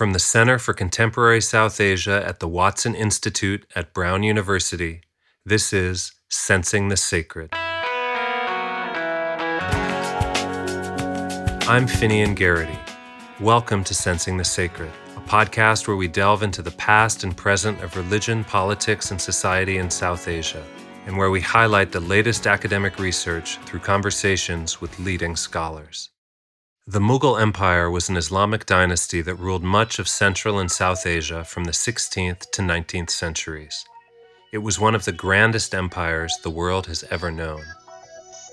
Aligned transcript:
From 0.00 0.14
the 0.14 0.18
Center 0.18 0.58
for 0.58 0.72
Contemporary 0.72 1.42
South 1.42 1.78
Asia 1.78 2.24
at 2.26 2.40
the 2.40 2.48
Watson 2.48 2.94
Institute 2.94 3.66
at 3.76 3.92
Brown 3.92 4.22
University, 4.22 5.02
this 5.44 5.74
is 5.74 6.12
Sensing 6.30 6.88
the 6.88 6.96
Sacred. 6.96 7.50
I'm 11.68 11.86
Finian 11.86 12.34
Garrity. 12.34 12.78
Welcome 13.40 13.84
to 13.84 13.92
Sensing 13.92 14.38
the 14.38 14.44
Sacred, 14.44 14.90
a 15.18 15.20
podcast 15.20 15.86
where 15.86 15.98
we 15.98 16.08
delve 16.08 16.42
into 16.42 16.62
the 16.62 16.70
past 16.70 17.22
and 17.22 17.36
present 17.36 17.82
of 17.82 17.94
religion, 17.94 18.42
politics, 18.42 19.10
and 19.10 19.20
society 19.20 19.76
in 19.76 19.90
South 19.90 20.28
Asia, 20.28 20.64
and 21.04 21.14
where 21.14 21.30
we 21.30 21.42
highlight 21.42 21.92
the 21.92 22.00
latest 22.00 22.46
academic 22.46 22.98
research 22.98 23.58
through 23.66 23.80
conversations 23.80 24.80
with 24.80 24.98
leading 24.98 25.36
scholars. 25.36 26.08
The 26.90 26.98
Mughal 26.98 27.40
Empire 27.40 27.88
was 27.88 28.08
an 28.08 28.16
Islamic 28.16 28.66
dynasty 28.66 29.22
that 29.22 29.36
ruled 29.36 29.62
much 29.62 30.00
of 30.00 30.08
Central 30.08 30.58
and 30.58 30.68
South 30.68 31.06
Asia 31.06 31.44
from 31.44 31.62
the 31.62 31.70
16th 31.70 32.50
to 32.50 32.62
19th 32.62 33.10
centuries. 33.10 33.84
It 34.52 34.58
was 34.58 34.80
one 34.80 34.96
of 34.96 35.04
the 35.04 35.12
grandest 35.12 35.72
empires 35.72 36.36
the 36.42 36.50
world 36.50 36.88
has 36.88 37.04
ever 37.08 37.30
known. 37.30 37.62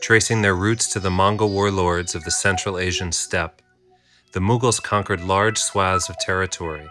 Tracing 0.02 0.44
their 0.44 0.54
roots 0.54 0.88
to 0.94 1.00
the 1.00 1.10
Mongol 1.10 1.50
warlords 1.50 2.14
of 2.14 2.26
the 2.26 2.30
Central 2.30 2.78
Asian 2.78 3.12
steppe, 3.12 3.64
the 4.34 4.40
Mughals 4.40 4.80
conquered 4.80 5.22
large 5.22 5.58
swaths 5.58 6.08
of 6.08 6.20
territory, 6.20 6.88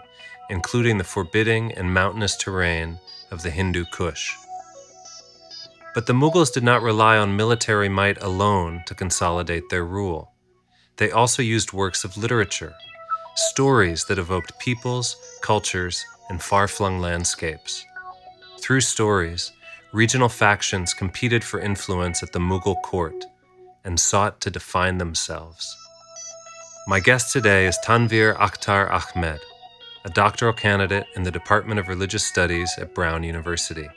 including 0.49 0.97
the 0.97 1.05
forbidding 1.05 1.71
and 1.71 1.93
mountainous 1.93 2.35
terrain 2.35 2.99
of 3.31 3.41
the 3.43 3.51
Hindu 3.51 3.85
Kush. 3.93 4.35
But 5.95 6.07
the 6.07 6.13
Mughals 6.13 6.53
did 6.53 6.65
not 6.65 6.81
rely 6.81 7.17
on 7.17 7.37
military 7.37 7.87
might 7.87 8.21
alone 8.21 8.83
to 8.85 8.93
consolidate 8.93 9.69
their 9.69 9.85
rule. 9.85 10.33
They 10.97 11.11
also 11.11 11.41
used 11.43 11.73
works 11.73 12.03
of 12.03 12.17
literature, 12.17 12.73
stories 13.35 14.05
that 14.05 14.17
evoked 14.17 14.57
peoples, 14.59 15.15
cultures, 15.41 16.03
and 16.29 16.41
far 16.41 16.67
flung 16.67 16.99
landscapes. 16.99 17.85
Through 18.59 18.81
stories, 18.81 19.51
regional 19.93 20.29
factions 20.29 20.93
competed 20.93 21.43
for 21.43 21.59
influence 21.59 22.23
at 22.23 22.31
the 22.31 22.39
Mughal 22.39 22.81
court 22.81 23.25
and 23.85 23.99
sought 23.99 24.41
to 24.41 24.49
define 24.49 24.97
themselves. 24.97 25.77
My 26.87 26.99
guest 26.99 27.31
today 27.31 27.67
is 27.67 27.77
Tanvir 27.85 28.35
Akhtar 28.37 28.89
Ahmed, 28.89 29.39
a 30.03 30.09
doctoral 30.09 30.53
candidate 30.53 31.05
in 31.15 31.23
the 31.23 31.31
Department 31.31 31.79
of 31.79 31.89
Religious 31.89 32.25
Studies 32.25 32.73
at 32.79 32.95
Brown 32.95 33.23
University. 33.23 33.87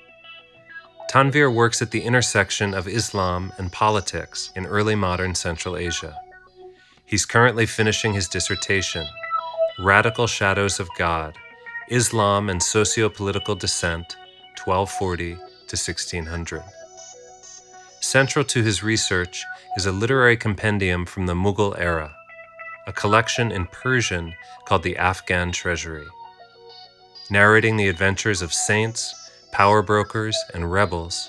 Tanvir 1.10 1.52
works 1.52 1.80
at 1.80 1.90
the 1.90 2.02
intersection 2.02 2.74
of 2.74 2.86
Islam 2.86 3.52
and 3.58 3.72
politics 3.72 4.52
in 4.54 4.66
early 4.66 4.94
modern 4.94 5.34
Central 5.34 5.76
Asia. 5.76 6.14
He's 7.10 7.26
currently 7.26 7.66
finishing 7.66 8.14
his 8.14 8.28
dissertation, 8.28 9.04
Radical 9.80 10.28
Shadows 10.28 10.78
of 10.78 10.88
God 10.96 11.36
Islam 11.88 12.48
and 12.48 12.62
Socio 12.62 13.08
Political 13.08 13.56
Dissent, 13.56 14.16
1240 14.64 15.34
to 15.34 15.76
1600. 15.76 16.62
Central 18.00 18.44
to 18.44 18.62
his 18.62 18.84
research 18.84 19.44
is 19.76 19.86
a 19.86 19.92
literary 19.92 20.36
compendium 20.36 21.04
from 21.04 21.26
the 21.26 21.34
Mughal 21.34 21.76
era, 21.76 22.14
a 22.86 22.92
collection 22.92 23.50
in 23.50 23.66
Persian 23.66 24.32
called 24.66 24.84
the 24.84 24.96
Afghan 24.96 25.50
Treasury. 25.50 26.06
Narrating 27.28 27.76
the 27.76 27.88
adventures 27.88 28.40
of 28.40 28.52
saints, 28.52 29.32
power 29.50 29.82
brokers, 29.82 30.36
and 30.54 30.70
rebels, 30.70 31.28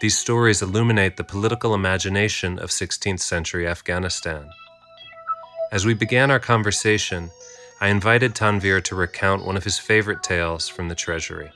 these 0.00 0.16
stories 0.16 0.62
illuminate 0.62 1.18
the 1.18 1.24
political 1.24 1.74
imagination 1.74 2.58
of 2.58 2.70
16th 2.70 3.20
century 3.20 3.68
Afghanistan. 3.68 4.48
As 5.72 5.86
we 5.86 5.94
began 5.94 6.30
our 6.30 6.40
conversation, 6.40 7.30
I 7.80 7.88
invited 7.88 8.34
Tanvir 8.34 8.82
to 8.84 8.94
recount 8.94 9.46
one 9.46 9.56
of 9.56 9.64
his 9.64 9.78
favorite 9.78 10.22
tales 10.22 10.68
from 10.68 10.88
the 10.88 10.94
treasury. 10.94 11.50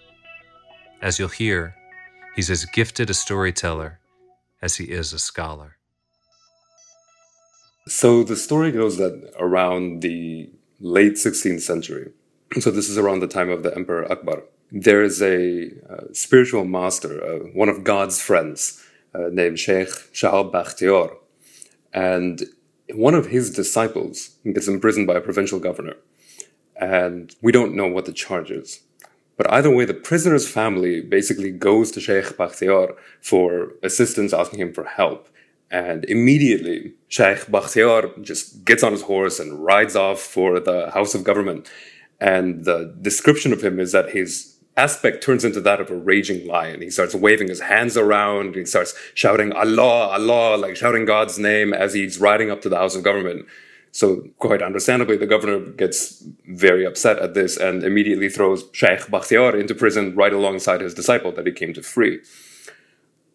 As 1.03 1.19
you'll 1.19 1.29
hear, 1.29 1.75
He's 2.35 2.51
as 2.51 2.65
gifted 2.65 3.11
a 3.11 3.15
storyteller 3.15 4.01
as 4.61 4.77
he 4.77 4.85
is 4.85 5.13
a 5.13 5.19
scholar. 5.19 5.77
So 7.87 8.25
the 8.25 8.37
story 8.37 8.73
goes 8.73 8.97
that 8.97 9.33
around 9.39 10.03
the 10.03 10.51
late 10.81 11.15
16th 11.15 11.61
century, 11.61 12.11
so 12.59 12.71
this 12.71 12.89
is 12.89 12.99
around 12.99 13.21
the 13.21 13.29
time 13.29 13.51
of 13.51 13.63
the 13.63 13.75
Emperor 13.75 14.11
Akbar, 14.11 14.43
there 14.73 15.03
is 15.03 15.23
a 15.23 15.71
uh, 15.89 16.13
spiritual 16.13 16.65
master, 16.65 17.23
uh, 17.23 17.39
one 17.53 17.69
of 17.69 17.85
God's 17.85 18.21
friends, 18.21 18.83
uh, 19.15 19.29
named 19.31 19.61
Sheikh 19.61 19.89
Shahab 20.13 20.51
Bakhtiar. 20.51 21.15
And 21.93 22.43
one 22.93 23.15
of 23.15 23.27
his 23.27 23.51
disciples 23.51 24.37
gets 24.45 24.69
imprisoned 24.69 25.07
by 25.07 25.15
a 25.15 25.21
provincial 25.21 25.59
governor. 25.59 25.95
And 26.77 27.35
we 27.41 27.53
don't 27.53 27.75
know 27.75 27.87
what 27.87 28.05
the 28.05 28.13
charge 28.13 28.51
is. 28.51 28.81
But 29.37 29.51
either 29.51 29.75
way, 29.75 29.85
the 29.85 29.95
prisoner's 29.95 30.49
family 30.49 31.01
basically 31.01 31.51
goes 31.51 31.91
to 31.93 32.01
Sheikh 32.01 32.37
Bakhtiar 32.37 32.95
for 33.21 33.73
assistance, 33.83 34.33
asking 34.33 34.61
him 34.61 34.73
for 34.73 34.85
help. 34.85 35.29
And 35.71 36.05
immediately, 36.05 36.95
Sheikh 37.09 37.47
Bakhtiar 37.47 38.23
just 38.23 38.65
gets 38.65 38.83
on 38.83 38.93
his 38.93 39.03
horse 39.03 39.41
and 39.41 39.65
rides 39.65 39.97
off 39.97 40.21
for 40.21 40.61
the 40.61 40.91
House 40.91 41.15
of 41.15 41.25
Government. 41.25 41.69
And 42.21 42.65
the 42.65 42.95
description 43.01 43.53
of 43.53 43.63
him 43.63 43.81
is 43.81 43.93
that 43.93 44.11
his 44.11 44.54
aspect 44.77 45.23
turns 45.23 45.45
into 45.45 45.61
that 45.61 45.81
of 45.81 45.91
a 45.91 45.97
raging 45.97 46.47
lion. 46.47 46.81
He 46.81 46.91
starts 46.91 47.15
waving 47.15 47.49
his 47.49 47.61
hands 47.61 47.97
around. 47.97 48.55
He 48.55 48.65
starts 48.65 48.95
shouting 49.15 49.53
Allah, 49.53 50.09
Allah, 50.09 50.57
like 50.57 50.77
shouting 50.77 51.05
God's 51.05 51.39
name 51.39 51.73
as 51.73 51.95
he's 51.95 52.19
riding 52.19 52.51
up 52.51 52.61
to 52.63 52.69
the 52.69 52.77
House 52.77 52.97
of 52.97 53.03
Government. 53.03 53.47
So 53.93 54.29
quite 54.39 54.61
understandably, 54.61 55.17
the 55.17 55.27
governor 55.27 55.61
gets 55.61 56.25
very 56.49 56.85
upset 56.85 57.21
at 57.21 57.35
this 57.35 57.57
and 57.57 57.85
immediately 57.85 58.29
throws 58.29 58.65
Sheikh 58.73 59.07
Bakhtiar 59.07 59.59
into 59.59 59.73
prison 59.73 60.17
right 60.17 60.33
alongside 60.33 60.81
his 60.81 60.95
disciple 60.95 61.31
that 61.33 61.47
he 61.47 61.53
came 61.53 61.73
to 61.75 61.83
free. 61.83 62.21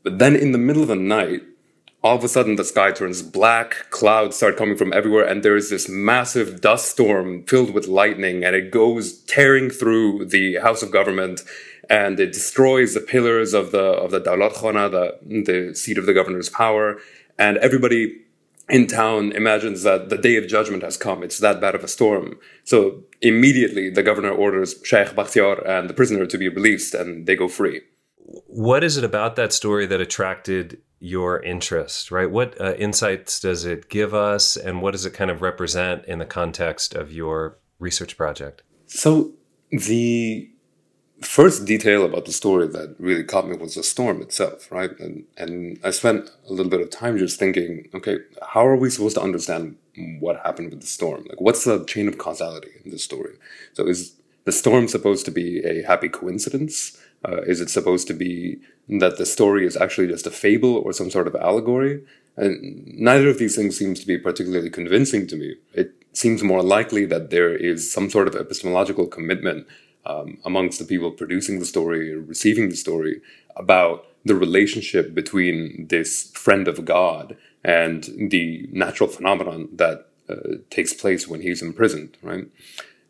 But 0.03 0.19
then 0.19 0.35
in 0.35 0.51
the 0.51 0.57
middle 0.57 0.81
of 0.81 0.89
the 0.89 0.95
night, 0.95 1.43
all 2.03 2.15
of 2.15 2.23
a 2.23 2.29
sudden 2.29 2.55
the 2.55 2.63
sky 2.63 2.91
turns 2.91 3.21
black, 3.21 3.89
clouds 3.89 4.37
start 4.37 4.57
coming 4.57 4.77
from 4.77 4.93
everywhere, 4.93 5.25
and 5.25 5.43
there 5.43 5.57
is 5.57 5.69
this 5.69 5.89
massive 5.89 6.61
dust 6.61 6.91
storm 6.91 7.43
filled 7.43 7.73
with 7.73 7.87
lightning, 7.87 8.43
and 8.43 8.55
it 8.55 8.71
goes 8.71 9.19
tearing 9.23 9.69
through 9.69 10.25
the 10.25 10.55
House 10.57 10.81
of 10.81 10.91
Government, 10.91 11.43
and 11.89 12.19
it 12.19 12.31
destroys 12.31 12.93
the 12.93 13.01
pillars 13.01 13.53
of 13.53 13.71
the 13.71 13.79
of 13.79 14.11
the 14.11 14.21
Daulat 14.21 14.53
Khana, 14.53 14.89
the, 14.89 15.17
the 15.43 15.75
seat 15.75 15.97
of 15.97 16.05
the 16.05 16.13
governor's 16.13 16.49
power, 16.49 16.99
and 17.37 17.57
everybody 17.57 18.21
in 18.69 18.87
town 18.87 19.31
imagines 19.33 19.83
that 19.83 20.09
the 20.09 20.17
day 20.17 20.35
of 20.37 20.47
judgment 20.47 20.83
has 20.83 20.95
come. 20.95 21.23
It's 21.23 21.39
that 21.39 21.59
bad 21.59 21.75
of 21.75 21.83
a 21.83 21.87
storm. 21.87 22.37
So 22.63 23.03
immediately 23.21 23.89
the 23.89 24.03
governor 24.03 24.29
orders 24.29 24.75
Sheikh 24.83 25.09
Bakhtiar 25.09 25.67
and 25.67 25.89
the 25.89 25.93
prisoner 25.93 26.27
to 26.27 26.37
be 26.37 26.49
released 26.49 26.93
and 26.93 27.25
they 27.25 27.35
go 27.35 27.47
free. 27.47 27.81
What 28.25 28.83
is 28.83 28.97
it 28.97 29.03
about 29.03 29.35
that 29.37 29.53
story 29.53 29.85
that 29.87 30.01
attracted 30.01 30.81
your 30.99 31.41
interest, 31.41 32.11
right? 32.11 32.29
What 32.29 32.59
uh, 32.59 32.73
insights 32.75 33.39
does 33.39 33.65
it 33.65 33.89
give 33.89 34.13
us 34.13 34.57
and 34.57 34.81
what 34.81 34.91
does 34.91 35.05
it 35.05 35.13
kind 35.13 35.31
of 35.31 35.41
represent 35.41 36.05
in 36.05 36.19
the 36.19 36.25
context 36.25 36.93
of 36.93 37.11
your 37.11 37.57
research 37.79 38.17
project? 38.17 38.63
So 38.87 39.31
the 39.71 40.49
first 41.21 41.65
detail 41.65 42.05
about 42.05 42.25
the 42.25 42.31
story 42.31 42.67
that 42.67 42.95
really 42.99 43.23
caught 43.23 43.47
me 43.47 43.57
was 43.57 43.75
the 43.75 43.83
storm 43.83 44.21
itself, 44.21 44.71
right? 44.71 44.91
And 44.99 45.25
and 45.37 45.79
I 45.83 45.91
spent 45.91 46.29
a 46.47 46.51
little 46.51 46.69
bit 46.69 46.81
of 46.81 46.89
time 46.89 47.17
just 47.17 47.39
thinking, 47.39 47.89
okay, 47.93 48.17
how 48.41 48.65
are 48.65 48.75
we 48.75 48.89
supposed 48.89 49.15
to 49.15 49.21
understand 49.21 49.77
what 50.19 50.41
happened 50.43 50.71
with 50.71 50.81
the 50.81 50.87
storm? 50.87 51.25
Like, 51.27 51.41
what's 51.41 51.65
the 51.65 51.83
chain 51.85 52.07
of 52.07 52.17
causality 52.17 52.71
in 52.83 52.91
this 52.91 53.03
story? 53.03 53.35
So, 53.73 53.85
is 53.87 54.15
the 54.45 54.51
storm 54.51 54.87
supposed 54.87 55.25
to 55.25 55.31
be 55.31 55.59
a 55.63 55.83
happy 55.83 56.09
coincidence? 56.09 56.97
Uh, 57.27 57.41
is 57.41 57.59
it 57.61 57.69
supposed 57.69 58.07
to 58.07 58.13
be 58.13 58.59
that 58.87 59.17
the 59.17 59.25
story 59.25 59.65
is 59.65 59.75
actually 59.75 60.07
just 60.07 60.27
a 60.27 60.31
fable 60.31 60.75
or 60.75 60.93
some 60.93 61.11
sort 61.11 61.27
of 61.27 61.35
allegory? 61.35 62.01
And 62.37 62.87
neither 62.97 63.29
of 63.29 63.37
these 63.37 63.55
things 63.55 63.77
seems 63.77 63.99
to 63.99 64.07
be 64.07 64.17
particularly 64.17 64.69
convincing 64.69 65.27
to 65.27 65.35
me. 65.35 65.55
It 65.73 65.93
seems 66.13 66.43
more 66.43 66.63
likely 66.63 67.05
that 67.05 67.29
there 67.29 67.55
is 67.55 67.91
some 67.91 68.09
sort 68.09 68.27
of 68.27 68.35
epistemological 68.35 69.07
commitment 69.07 69.67
um, 70.05 70.37
amongst 70.45 70.79
the 70.79 70.85
people 70.85 71.11
producing 71.11 71.59
the 71.59 71.65
story 71.65 72.13
or 72.13 72.21
receiving 72.21 72.69
the 72.69 72.75
story 72.75 73.21
about 73.55 74.05
the 74.25 74.35
relationship 74.35 75.13
between 75.13 75.87
this 75.89 76.31
friend 76.31 76.67
of 76.67 76.85
God 76.85 77.35
and 77.63 78.03
the 78.31 78.67
natural 78.71 79.09
phenomenon 79.09 79.69
that 79.73 80.07
uh, 80.29 80.57
takes 80.69 80.93
place 80.93 81.27
when 81.27 81.41
he's 81.41 81.61
imprisoned, 81.61 82.17
right? 82.21 82.47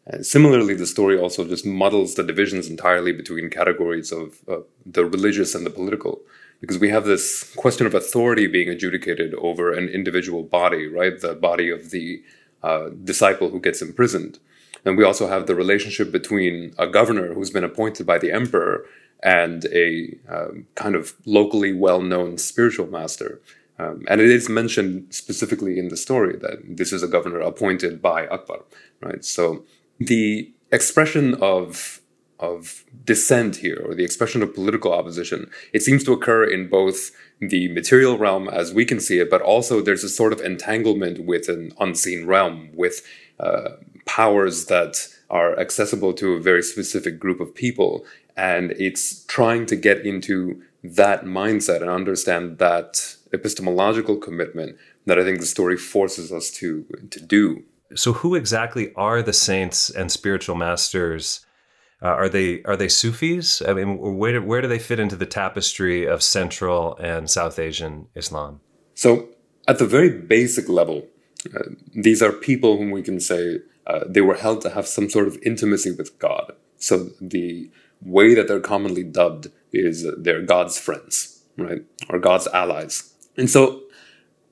And 0.10 0.26
similarly, 0.26 0.74
the 0.74 0.88
story 0.88 1.20
also 1.20 1.48
just 1.48 1.66
muddles 1.66 2.16
the 2.16 2.24
divisions 2.24 2.68
entirely 2.68 3.12
between 3.12 3.50
categories 3.50 4.12
of 4.12 4.40
uh, 4.48 4.62
the 4.86 5.06
religious 5.06 5.54
and 5.54 5.66
the 5.66 5.70
political, 5.70 6.22
because 6.62 6.80
we 6.80 6.90
have 6.90 7.06
this 7.06 7.54
question 7.56 7.86
of 7.86 7.94
authority 7.94 8.48
being 8.48 8.70
adjudicated 8.70 9.36
over 9.36 9.72
an 9.72 9.88
individual 9.88 10.42
body, 10.42 10.88
right? 10.88 11.22
The 11.22 11.36
body 11.36 11.70
of 11.70 11.92
the 11.92 12.24
uh, 12.64 12.90
disciple 13.04 13.50
who 13.52 13.60
gets 13.60 13.82
imprisoned. 13.84 14.40
And 14.84 14.98
we 14.98 15.04
also 15.04 15.28
have 15.28 15.46
the 15.46 15.56
relationship 15.56 16.12
between 16.12 16.74
a 16.78 16.88
governor 16.88 17.34
who's 17.34 17.52
been 17.52 17.64
appointed 17.64 18.08
by 18.08 18.18
the 18.18 18.32
emperor 18.32 18.86
and 19.22 19.66
a 19.66 20.18
um, 20.28 20.66
kind 20.76 20.96
of 20.96 21.14
locally 21.26 21.74
well 21.74 22.02
known 22.02 22.38
spiritual 22.38 22.88
master. 22.88 23.42
Um, 23.78 24.06
and 24.10 24.20
it 24.20 24.30
is 24.30 24.50
mentioned 24.50 25.14
specifically 25.14 25.78
in 25.78 25.90
the 25.90 25.98
story 25.98 26.36
that 26.38 26.78
this 26.78 26.92
is 26.92 27.04
a 27.04 27.08
governor 27.08 27.40
appointed 27.40 28.02
by 28.02 28.28
Akbar, 28.28 28.64
right? 29.02 29.24
So 29.24 29.66
the 30.00 30.52
expression 30.72 31.36
of 31.36 32.02
of 32.40 32.86
dissent 33.04 33.58
here, 33.58 33.82
or 33.86 33.94
the 33.94 34.06
expression 34.06 34.42
of 34.42 34.56
political 34.56 34.94
opposition, 34.94 35.52
it 35.74 35.82
seems 35.82 36.06
to 36.06 36.14
occur 36.14 36.46
in 36.46 36.70
both 36.70 37.12
the 37.42 37.68
material 37.74 38.18
realm 38.18 38.48
as 38.48 38.74
we 38.74 38.86
can 38.86 39.00
see 39.00 39.20
it, 39.20 39.30
but 39.30 39.42
also 39.42 39.82
there's 39.82 40.06
a 40.06 40.10
sort 40.10 40.32
of 40.32 40.40
entanglement 40.40 41.26
with 41.26 41.50
an 41.50 41.74
unseen 41.82 42.26
realm, 42.26 42.70
with 42.74 43.06
uh, 43.42 43.72
powers 44.06 44.66
that 44.68 45.08
are 45.30 45.60
accessible 45.60 46.14
to 46.14 46.34
a 46.34 46.42
very 46.42 46.64
specific 46.64 47.20
group 47.20 47.42
of 47.42 47.54
people. 47.54 48.06
And 48.38 48.72
it's 48.72 49.26
trying 49.26 49.66
to 49.66 49.76
get 49.76 50.06
into 50.06 50.62
that 50.82 51.26
mindset 51.26 51.82
and 51.82 51.90
understand 51.90 52.58
that 52.60 53.16
epistemological 53.34 54.16
commitment 54.16 54.78
that 55.06 55.20
I 55.20 55.24
think 55.24 55.40
the 55.40 55.46
story 55.46 55.76
forces 55.76 56.32
us 56.32 56.50
to, 56.52 56.86
to 57.10 57.20
do. 57.20 57.64
So, 57.96 58.14
who 58.14 58.36
exactly 58.36 58.94
are 58.96 59.22
the 59.22 59.34
saints 59.34 59.90
and 59.90 60.12
spiritual 60.12 60.56
masters? 60.56 61.46
Uh, 62.02 62.08
are 62.08 62.30
they 62.30 62.62
are 62.64 62.78
they 62.78 62.88
Sufis? 62.88 63.62
I 63.62 63.74
mean, 63.74 63.98
where 63.98 64.42
where 64.42 64.62
do 64.62 64.68
they 64.68 64.80
fit 64.80 65.00
into 65.00 65.16
the 65.16 65.26
tapestry 65.26 66.06
of 66.06 66.22
Central 66.22 66.96
and 66.98 67.30
South 67.30 67.58
Asian 67.60 68.08
Islam? 68.16 68.62
So, 68.94 69.30
at 69.68 69.80
the 69.80 69.86
very 69.86 70.10
basic 70.10 70.70
level, 70.70 71.08
uh, 71.56 71.70
these 71.94 72.22
are 72.22 72.32
people 72.32 72.78
whom 72.78 72.92
we 72.92 73.02
can 73.02 73.20
say 73.20 73.60
uh, 73.88 74.02
they 74.08 74.22
were 74.22 74.36
held 74.36 74.62
to 74.62 74.70
have 74.70 74.88
some 74.88 75.10
sort 75.10 75.28
of 75.28 75.38
intimacy 75.44 75.92
with 75.92 76.18
God. 76.20 76.54
So 76.78 77.10
the 77.20 77.70
way 78.02 78.34
that 78.36 78.48
they're 78.48 78.60
commonly 78.60 79.04
dubbed 79.04 79.48
is 79.74 80.08
they're 80.18 80.42
God's 80.42 80.78
friends, 80.78 81.44
right, 81.58 81.84
or 82.10 82.20
God's 82.20 82.48
allies, 82.48 83.14
and 83.36 83.50
so 83.50 83.82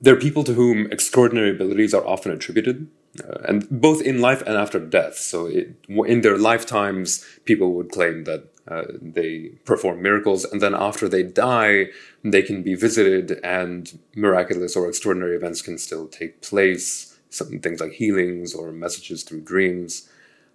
they're 0.00 0.16
people 0.16 0.44
to 0.44 0.54
whom 0.54 0.90
extraordinary 0.92 1.50
abilities 1.50 1.94
are 1.94 2.06
often 2.06 2.30
attributed 2.30 2.88
uh, 3.22 3.38
and 3.48 3.68
both 3.70 4.02
in 4.02 4.20
life 4.20 4.42
and 4.42 4.56
after 4.56 4.78
death. 4.78 5.16
So, 5.16 5.46
it, 5.46 5.74
in 5.88 6.20
their 6.20 6.38
lifetimes, 6.38 7.24
people 7.44 7.72
would 7.74 7.90
claim 7.90 8.24
that 8.24 8.44
uh, 8.68 8.84
they 9.00 9.52
perform 9.64 10.02
miracles, 10.02 10.44
and 10.44 10.60
then 10.60 10.74
after 10.74 11.08
they 11.08 11.22
die, 11.22 11.86
they 12.22 12.42
can 12.42 12.62
be 12.62 12.74
visited, 12.74 13.40
and 13.42 13.98
miraculous 14.14 14.76
or 14.76 14.88
extraordinary 14.88 15.36
events 15.36 15.62
can 15.62 15.78
still 15.78 16.06
take 16.06 16.42
place. 16.42 17.18
Some 17.30 17.60
things 17.60 17.80
like 17.80 17.92
healings 17.92 18.54
or 18.54 18.72
messages 18.72 19.22
through 19.22 19.42
dreams, 19.42 20.08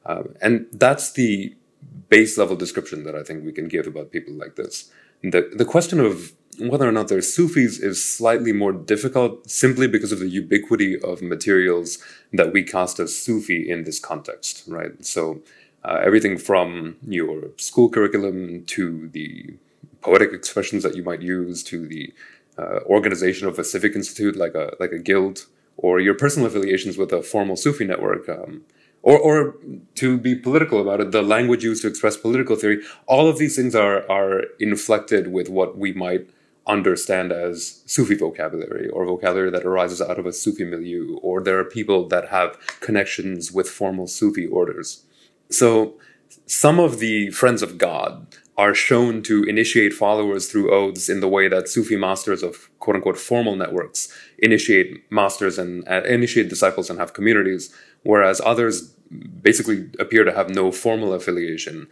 um, 0.05 0.35
and 0.41 0.67
that's 0.71 1.11
the 1.11 1.55
base 2.09 2.38
level 2.38 2.55
description 2.55 3.03
that 3.03 3.15
I 3.15 3.23
think 3.23 3.44
we 3.44 3.51
can 3.51 3.67
give 3.67 3.88
about 3.88 4.11
people 4.11 4.33
like 4.33 4.55
this. 4.55 4.91
The 5.21 5.51
the 5.53 5.65
question 5.65 6.00
of 6.00 6.33
whether 6.59 6.88
or 6.88 6.91
not 6.91 7.07
they're 7.07 7.21
Sufis 7.21 7.79
is 7.79 8.03
slightly 8.03 8.53
more 8.53 8.71
difficult 8.71 9.50
simply 9.50 9.88
because 9.88 10.11
of 10.11 10.19
the 10.19 10.29
ubiquity 10.29 11.00
of 11.00 11.21
materials 11.21 11.97
that 12.31 12.53
we 12.53 12.63
cast 12.63 13.00
as 13.00 13.15
Sufi 13.15 13.69
in 13.69 13.83
this 13.83 14.00
context, 14.00 14.63
right? 14.67 15.03
So 15.05 15.41
uh, 15.83 16.01
everything 16.03 16.38
from 16.38 16.97
your 17.07 17.50
school 17.57 17.89
curriculum 17.89 18.63
to 18.65 19.09
the 19.09 19.55
poetic 20.01 20.33
expressions 20.33 20.83
that 20.83 20.95
you 20.95 21.03
might 21.03 21.21
use 21.21 21.63
to 21.63 21.88
the 21.88 22.13
uh, 22.57 22.79
organization 22.85 23.47
of 23.47 23.57
a 23.57 23.63
civic 23.63 23.95
institute 23.95 24.35
like 24.35 24.53
a 24.53 24.75
like 24.79 24.91
a 24.91 25.00
guild 25.00 25.47
or 25.77 26.00
your 26.00 26.13
personal 26.13 26.47
affiliations 26.47 26.97
with 26.97 27.11
a 27.11 27.21
formal 27.21 27.55
Sufi 27.55 27.85
network. 27.85 28.29
Um, 28.29 28.63
or, 29.01 29.19
or 29.19 29.55
to 29.95 30.17
be 30.17 30.33
political 30.33 30.79
about 30.81 31.01
it, 31.01 31.11
the 31.11 31.21
language 31.21 31.63
used 31.63 31.81
to 31.81 31.89
express 31.89 32.15
political 32.15 32.55
theory, 32.55 32.81
all 33.05 33.27
of 33.27 33.38
these 33.38 33.55
things 33.55 33.75
are, 33.75 34.09
are 34.09 34.44
inflected 34.59 35.33
with 35.33 35.50
what 35.50 35.77
we 35.77 35.91
might 35.91 36.29
understand 36.68 37.31
as 37.31 37.83
Sufi 37.86 38.15
vocabulary 38.15 38.88
or 38.89 39.06
vocabulary 39.06 39.51
that 39.51 39.65
arises 39.65 40.01
out 40.01 40.19
of 40.19 40.25
a 40.25 40.33
Sufi 40.33 40.63
milieu, 40.63 41.18
or 41.21 41.42
there 41.42 41.60
are 41.60 41.65
people 41.65 42.07
that 42.07 42.30
have 42.30 42.57
connections 42.80 43.51
with 43.51 43.69
formal 43.69 44.07
Sufi 44.07 44.48
orders. 44.48 45.06
So 45.50 45.95
some 46.45 46.80
of 46.80 47.00
the 47.00 47.30
friends 47.31 47.62
of 47.62 47.77
God 47.77 48.27
are 48.57 48.75
shown 48.75 49.24
to 49.24 49.44
initiate 49.44 49.94
followers 49.94 50.50
through 50.50 50.74
oaths 50.74 51.10
in 51.10 51.19
the 51.19 51.27
way 51.27 51.48
that 51.48 51.68
Sufi 51.68 51.95
masters 51.95 52.44
of 52.44 52.69
quote 52.80 52.95
unquote 52.95 53.18
formal 53.18 53.56
networks 53.56 54.13
initiate 54.38 55.12
masters 55.12 55.57
and 55.57 55.88
uh, 55.88 56.04
initiate 56.04 56.50
disciples 56.50 56.89
and 56.89 57.00
have 57.00 57.13
communities, 57.13 57.74
whereas 58.04 58.39
others 58.45 58.94
basically 59.42 59.89
appear 60.00 60.24
to 60.24 60.33
have 60.33 60.50
no 60.50 60.71
formal 60.71 61.13
affiliation. 61.13 61.88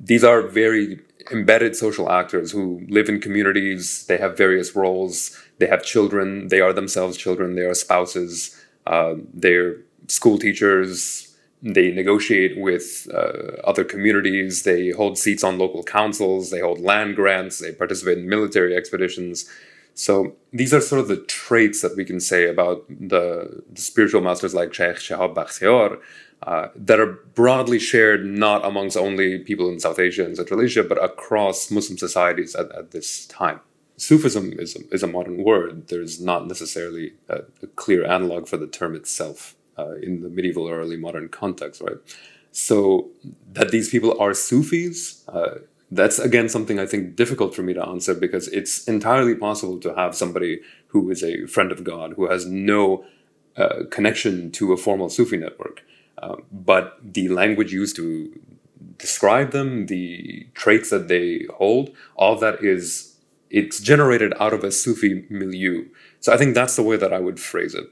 These 0.00 0.24
are 0.24 0.42
very 0.42 1.00
embedded 1.30 1.76
social 1.76 2.10
actors 2.10 2.50
who 2.50 2.84
live 2.88 3.08
in 3.08 3.20
communities. 3.20 4.06
They 4.06 4.18
have 4.18 4.36
various 4.36 4.74
roles. 4.74 5.38
They 5.58 5.66
have 5.66 5.84
children. 5.84 6.48
They 6.48 6.60
are 6.60 6.72
themselves 6.72 7.16
children. 7.16 7.54
They 7.54 7.62
are 7.62 7.74
spouses. 7.74 8.58
Uh, 8.86 9.14
they're 9.32 9.76
school 10.08 10.38
teachers. 10.38 11.36
They 11.62 11.92
negotiate 11.92 12.58
with 12.58 13.08
uh, 13.14 13.60
other 13.62 13.84
communities. 13.84 14.64
They 14.64 14.90
hold 14.90 15.16
seats 15.16 15.44
on 15.44 15.58
local 15.58 15.84
councils. 15.84 16.50
They 16.50 16.60
hold 16.60 16.80
land 16.80 17.14
grants. 17.14 17.60
They 17.60 17.72
participate 17.72 18.18
in 18.18 18.28
military 18.28 18.74
expeditions. 18.74 19.48
So 19.94 20.34
these 20.52 20.72
are 20.74 20.80
sort 20.80 21.02
of 21.02 21.08
the 21.08 21.18
traits 21.18 21.82
that 21.82 21.96
we 21.96 22.04
can 22.04 22.18
say 22.18 22.48
about 22.48 22.84
the, 22.88 23.62
the 23.70 23.80
spiritual 23.80 24.22
masters 24.22 24.54
like 24.54 24.72
Sheikh 24.74 24.96
Shahab 24.96 25.34
Bakhtiar, 25.34 26.00
uh, 26.44 26.68
that 26.74 26.98
are 26.98 27.06
broadly 27.34 27.78
shared 27.78 28.24
not 28.26 28.64
amongst 28.64 28.96
only 28.96 29.38
people 29.38 29.68
in 29.68 29.78
South 29.78 29.98
Asia 29.98 30.24
and 30.24 30.36
Central 30.36 30.60
Asia, 30.60 30.82
but 30.82 31.02
across 31.02 31.70
Muslim 31.70 31.96
societies 31.96 32.54
at, 32.54 32.70
at 32.72 32.90
this 32.90 33.26
time. 33.26 33.60
Sufism 33.96 34.52
is 34.58 34.74
a, 34.74 34.80
is 34.92 35.02
a 35.02 35.06
modern 35.06 35.44
word. 35.44 35.88
There's 35.88 36.20
not 36.20 36.48
necessarily 36.48 37.12
a, 37.28 37.42
a 37.62 37.66
clear 37.76 38.04
analog 38.04 38.48
for 38.48 38.56
the 38.56 38.66
term 38.66 38.96
itself 38.96 39.54
uh, 39.78 39.94
in 40.02 40.22
the 40.22 40.28
medieval 40.28 40.68
or 40.68 40.80
early 40.80 40.96
modern 40.96 41.28
context, 41.28 41.80
right? 41.80 41.98
So 42.50 43.10
that 43.52 43.70
these 43.70 43.90
people 43.90 44.20
are 44.20 44.34
Sufis, 44.34 45.26
uh, 45.28 45.58
that's 45.92 46.18
again 46.18 46.48
something 46.48 46.80
I 46.80 46.86
think 46.86 47.16
difficult 47.16 47.54
for 47.54 47.62
me 47.62 47.74
to 47.74 47.86
answer 47.86 48.14
because 48.14 48.48
it's 48.48 48.84
entirely 48.88 49.34
possible 49.34 49.78
to 49.80 49.94
have 49.94 50.16
somebody 50.16 50.60
who 50.88 51.10
is 51.10 51.22
a 51.22 51.46
friend 51.46 51.70
of 51.70 51.84
God 51.84 52.14
who 52.14 52.28
has 52.30 52.46
no 52.46 53.04
uh, 53.56 53.84
connection 53.90 54.50
to 54.52 54.72
a 54.72 54.78
formal 54.78 55.10
Sufi 55.10 55.36
network 55.36 55.82
um, 56.18 56.42
but 56.52 56.98
the 57.02 57.28
language 57.28 57.72
used 57.72 57.96
to 57.96 58.32
describe 58.98 59.50
them, 59.50 59.86
the 59.86 60.46
traits 60.54 60.90
that 60.90 61.08
they 61.08 61.46
hold, 61.56 61.90
all 62.16 62.36
that 62.38 62.62
is 62.62 63.18
it's 63.50 63.80
generated 63.80 64.32
out 64.40 64.54
of 64.54 64.64
a 64.64 64.72
Sufi 64.72 65.26
milieu. 65.28 65.84
So 66.20 66.32
I 66.32 66.38
think 66.38 66.54
that's 66.54 66.76
the 66.76 66.82
way 66.82 66.96
that 66.96 67.12
I 67.12 67.18
would 67.18 67.38
phrase 67.38 67.74
it. 67.74 67.84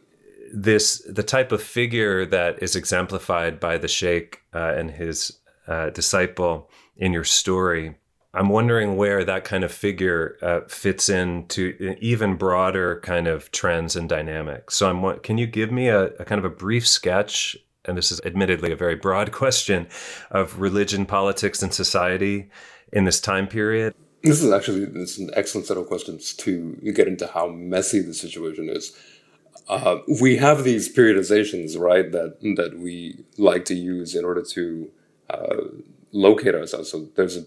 This 0.52 1.02
the 1.08 1.22
type 1.22 1.52
of 1.52 1.62
figure 1.62 2.24
that 2.26 2.62
is 2.62 2.74
exemplified 2.74 3.60
by 3.60 3.76
the 3.78 3.88
sheikh 3.88 4.40
uh, 4.54 4.74
and 4.76 4.90
his 4.90 5.38
uh, 5.68 5.90
disciple 5.90 6.70
in 6.96 7.12
your 7.12 7.24
story. 7.24 7.96
I'm 8.32 8.48
wondering 8.48 8.96
where 8.96 9.24
that 9.24 9.44
kind 9.44 9.64
of 9.64 9.72
figure 9.72 10.36
uh, 10.40 10.60
fits 10.68 11.08
into 11.08 11.96
even 12.00 12.36
broader 12.36 13.00
kind 13.00 13.26
of 13.26 13.50
trends 13.50 13.96
and 13.96 14.08
dynamics. 14.08 14.76
So, 14.76 14.88
I'm. 14.88 15.20
Can 15.20 15.36
you 15.36 15.46
give 15.46 15.70
me 15.70 15.88
a, 15.88 16.06
a 16.14 16.24
kind 16.24 16.38
of 16.38 16.44
a 16.44 16.54
brief 16.54 16.86
sketch 16.86 17.56
and 17.84 17.96
this 17.96 18.12
is 18.12 18.20
admittedly 18.24 18.72
a 18.72 18.76
very 18.76 18.96
broad 18.96 19.32
question 19.40 19.88
of 20.30 20.60
religion, 20.60 21.06
politics, 21.06 21.62
and 21.62 21.72
society 21.72 22.50
in 22.92 23.04
this 23.04 23.20
time 23.20 23.46
period? 23.46 23.94
This 24.22 24.42
is 24.42 24.52
actually 24.52 24.84
this 24.84 25.12
is 25.12 25.18
an 25.18 25.30
excellent 25.34 25.66
set 25.66 25.78
of 25.78 25.86
questions 25.86 26.34
to 26.34 26.74
get 26.94 27.08
into 27.08 27.26
how 27.26 27.48
messy 27.48 28.00
the 28.00 28.12
situation 28.12 28.68
is. 28.68 28.92
Uh, 29.68 29.98
we 30.20 30.36
have 30.36 30.64
these 30.64 30.94
periodizations, 30.94 31.78
right, 31.78 32.10
that 32.12 32.40
that 32.56 32.78
we 32.78 33.24
like 33.38 33.64
to 33.66 33.74
use 33.74 34.14
in 34.14 34.24
order 34.24 34.42
to 34.42 34.90
uh, 35.30 35.56
locate 36.12 36.54
ourselves. 36.54 36.90
So 36.90 37.08
there's 37.14 37.36
a 37.36 37.44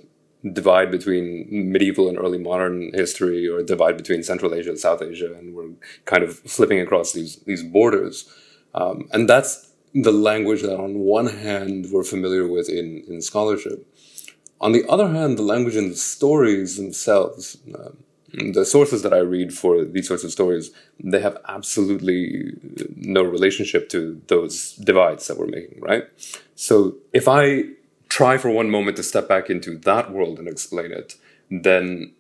divide 0.52 0.90
between 0.90 1.48
medieval 1.72 2.10
and 2.10 2.18
early 2.18 2.40
modern 2.40 2.92
history, 2.94 3.48
or 3.48 3.60
a 3.60 3.64
divide 3.64 3.98
between 3.98 4.24
Central 4.24 4.54
Asia 4.56 4.70
and 4.70 4.80
South 4.80 5.02
Asia, 5.02 5.34
and 5.34 5.54
we're 5.54 5.72
kind 6.06 6.24
of 6.24 6.40
flipping 6.40 6.80
across 6.80 7.14
these 7.14 7.38
these 7.46 7.62
borders, 7.62 8.28
um, 8.74 9.08
and 9.12 9.30
that's 9.30 9.73
the 9.94 10.12
language 10.12 10.62
that 10.62 10.80
on 10.80 11.00
one 11.00 11.28
hand 11.28 11.88
we're 11.92 12.04
familiar 12.04 12.48
with 12.48 12.70
in, 12.70 13.04
in 13.08 13.22
scholarship. 13.22 13.88
On 14.60 14.72
the 14.72 14.88
other 14.88 15.10
hand, 15.10 15.38
the 15.38 15.44
language 15.44 15.76
and 15.76 15.92
the 15.92 15.96
stories 15.96 16.78
themselves, 16.78 17.58
uh, 17.78 17.90
the 18.54 18.66
sources 18.66 19.04
that 19.04 19.14
I 19.14 19.20
read 19.20 19.54
for 19.54 19.84
these 19.84 20.08
sorts 20.08 20.24
of 20.24 20.32
stories, 20.32 20.72
they 21.00 21.20
have 21.20 21.38
absolutely 21.48 22.54
no 22.96 23.24
relationship 23.24 23.90
to 23.90 24.22
those 24.28 24.74
divides 24.78 25.28
that 25.28 25.38
we're 25.38 25.48
making, 25.48 25.82
right? 25.82 26.06
So 26.56 26.96
if 27.12 27.28
I 27.28 27.66
try 28.10 28.38
for 28.38 28.50
one 28.50 28.70
moment 28.70 28.98
to 28.98 29.04
step 29.04 29.28
back 29.28 29.50
into 29.50 29.78
that 29.80 30.12
world 30.12 30.40
and 30.40 30.48
explain 30.48 30.92
it, 30.92 31.16
then 31.50 32.14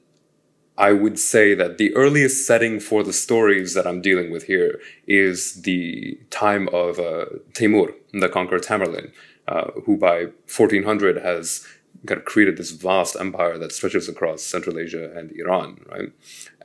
I 0.77 0.91
would 0.91 1.19
say 1.19 1.53
that 1.53 1.77
the 1.77 1.95
earliest 1.95 2.47
setting 2.47 2.79
for 2.79 3.03
the 3.03 3.13
stories 3.13 3.73
that 3.75 3.85
I'm 3.85 4.01
dealing 4.01 4.31
with 4.31 4.45
here 4.45 4.79
is 5.07 5.61
the 5.61 6.19
time 6.31 6.67
of 6.73 6.99
uh, 6.99 7.25
Timur, 7.53 7.93
the 8.11 8.29
conqueror 8.29 8.59
Tamerlane, 8.59 9.11
uh, 9.47 9.71
who 9.85 9.97
by 9.97 10.25
1400 10.47 11.17
has 11.17 11.67
kind 12.05 12.19
of 12.19 12.25
created 12.25 12.57
this 12.57 12.71
vast 12.71 13.15
empire 13.15 13.57
that 13.57 13.71
stretches 13.71 14.09
across 14.09 14.41
Central 14.41 14.79
Asia 14.79 15.15
and 15.17 15.31
Iran, 15.33 15.79
right? 15.89 16.11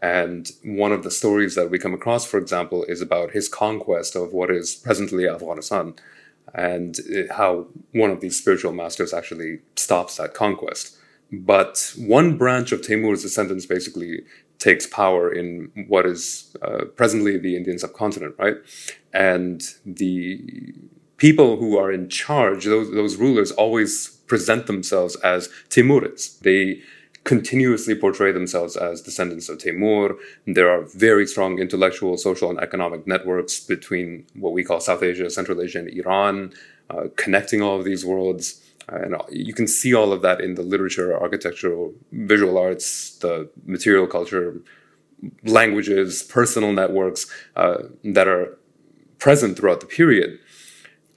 And 0.00 0.50
one 0.65 0.93
of 0.93 1.03
the 1.05 1.11
stories 1.11 1.55
that 1.55 1.71
we 1.71 1.79
come 1.79 1.95
across, 1.95 2.25
for 2.25 2.38
example, 2.38 2.85
is 2.85 3.00
about 3.00 3.33
his 3.33 3.49
conquest 3.49 4.17
of 4.17 4.33
what 4.33 4.50
is 4.50 4.75
presently 4.75 5.29
Afghanistan. 5.29 5.95
and 6.55 6.99
how 7.33 7.67
one 7.93 8.11
of 8.11 8.23
these 8.23 8.38
spiritual 8.38 8.73
masters 8.73 9.12
actually 9.12 9.61
stops 9.77 10.17
that 10.17 10.33
conquest. 10.33 10.98
But 11.32 11.92
one 11.97 12.37
branch 12.37 12.73
of 12.73 12.82
Timur's 12.82 13.23
descendants 13.23 13.66
basically 13.66 14.23
takes 14.58 14.87
power 14.87 15.32
in 15.32 15.70
what 15.88 16.06
is 16.06 16.56
uh, 16.62 16.87
presently 16.97 17.38
the 17.38 17.56
Indian 17.56 17.78
subcontinent, 17.78 18.35
right? 18.38 18.56
And 19.12 19.62
the 19.85 20.75
people 21.16 21.56
who 21.58 21.76
are 21.76 21.92
in 21.92 22.08
charge, 22.08 22.64
those, 22.64 22.90
those 22.92 23.16
rulers, 23.16 23.52
always 23.52 24.08
present 24.26 24.66
themselves 24.66 25.16
as 25.16 25.49
Timurids. 25.68 26.38
They 26.40 26.80
continuously 27.28 27.94
portray 27.94 28.32
themselves 28.32 28.75
as 28.75 29.02
descendants 29.02 29.50
of 29.50 29.58
Timur. 29.58 30.16
There 30.47 30.70
are 30.70 30.80
very 30.80 31.26
strong 31.26 31.58
intellectual, 31.58 32.16
social, 32.16 32.49
and 32.49 32.58
economic 32.58 33.06
networks 33.06 33.61
between 33.61 34.25
what 34.32 34.54
we 34.54 34.64
call 34.64 34.80
South 34.80 35.02
Asia, 35.02 35.28
Central 35.28 35.61
Asia, 35.61 35.80
and 35.80 35.90
Iran, 35.90 36.54
uh, 36.88 37.08
connecting 37.16 37.61
all 37.61 37.78
of 37.78 37.85
these 37.85 38.02
worlds. 38.02 38.62
And 38.88 39.14
you 39.28 39.52
can 39.52 39.68
see 39.68 39.92
all 39.92 40.11
of 40.11 40.23
that 40.23 40.40
in 40.40 40.54
the 40.54 40.62
literature, 40.62 41.14
architecture, 41.14 41.88
visual 42.12 42.56
arts, 42.56 43.18
the 43.18 43.50
material 43.66 44.06
culture, 44.06 44.62
languages, 45.44 46.23
personal 46.23 46.73
networks 46.73 47.30
uh, 47.56 47.82
that 48.04 48.26
are 48.26 48.56
present 49.18 49.58
throughout 49.58 49.80
the 49.80 49.87
period. 50.00 50.38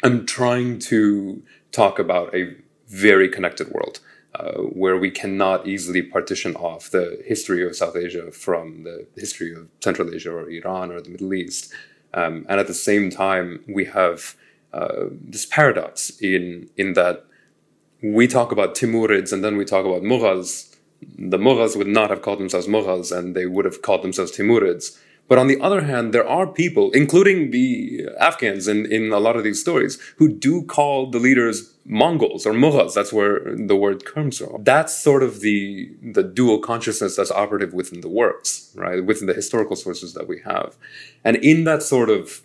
I'm 0.04 0.26
trying 0.26 0.80
to 0.92 1.42
talk 1.72 2.00
about 2.00 2.36
a 2.36 2.54
very 2.90 3.30
connected 3.30 3.70
world 3.72 4.02
uh, 4.36 4.54
where 4.54 4.98
we 4.98 5.12
cannot 5.12 5.68
easily 5.68 6.02
partition 6.02 6.56
off 6.56 6.90
the 6.90 7.22
history 7.26 7.66
of 7.66 7.76
South 7.76 7.96
Asia 7.96 8.32
from 8.32 8.84
the 8.84 9.06
history 9.16 9.54
of 9.54 9.68
Central 9.82 10.14
Asia 10.14 10.32
or 10.32 10.50
Iran 10.50 10.92
or 10.92 11.02
the 11.02 11.10
Middle 11.10 11.34
East. 11.34 11.74
Um, 12.14 12.46
and 12.50 12.60
at 12.60 12.68
the 12.68 12.74
same 12.74 13.10
time, 13.10 13.64
we 13.68 13.86
have 13.86 14.36
uh, 14.74 15.06
this 15.12 15.46
paradox 15.46 16.12
in 16.22 16.70
in 16.78 16.94
that 16.94 17.26
we 18.02 18.28
talk 18.28 18.52
about 18.52 18.74
Timurids 18.74 19.32
and 19.32 19.44
then 19.44 19.58
we 19.58 19.66
talk 19.66 19.86
about 19.86 20.02
Mughals. 20.02 20.76
The 21.02 21.38
Mughals 21.38 21.76
would 21.76 21.88
not 21.88 22.10
have 22.10 22.22
called 22.22 22.40
themselves 22.40 22.68
Mughals 22.68 23.16
and 23.16 23.36
they 23.36 23.46
would 23.46 23.66
have 23.66 23.82
called 23.82 24.02
themselves 24.02 24.36
Timurids. 24.36 24.98
But 25.32 25.40
on 25.40 25.48
the 25.48 25.62
other 25.62 25.84
hand, 25.84 26.14
there 26.14 26.28
are 26.28 26.46
people, 26.46 26.92
including 26.92 27.52
the 27.52 28.06
Afghans 28.20 28.68
in, 28.68 28.86
in 28.92 29.14
a 29.14 29.18
lot 29.18 29.38
of 29.38 29.46
these 29.46 29.62
stories, 29.62 29.98
who 30.18 30.28
do 30.28 30.62
call 30.62 31.10
the 31.10 31.20
leaders 31.20 31.72
Mongols 31.86 32.46
or 32.46 32.52
Mughals. 32.52 32.96
That's 32.96 33.14
where 33.14 33.56
the 33.56 33.78
word 33.78 34.04
comes 34.04 34.40
from. 34.40 34.62
That's 34.66 34.94
sort 34.94 35.24
of 35.24 35.40
the, 35.40 35.90
the 36.04 36.22
dual 36.22 36.60
consciousness 36.60 37.16
that's 37.16 37.32
operative 37.32 37.74
within 37.74 38.02
the 38.02 38.10
works, 38.10 38.74
right? 38.76 39.06
Within 39.06 39.28
the 39.28 39.34
historical 39.34 39.78
sources 39.78 40.14
that 40.16 40.28
we 40.28 40.42
have. 40.42 40.76
And 41.24 41.38
in 41.38 41.64
that 41.64 41.82
sort 41.82 42.10
of 42.10 42.42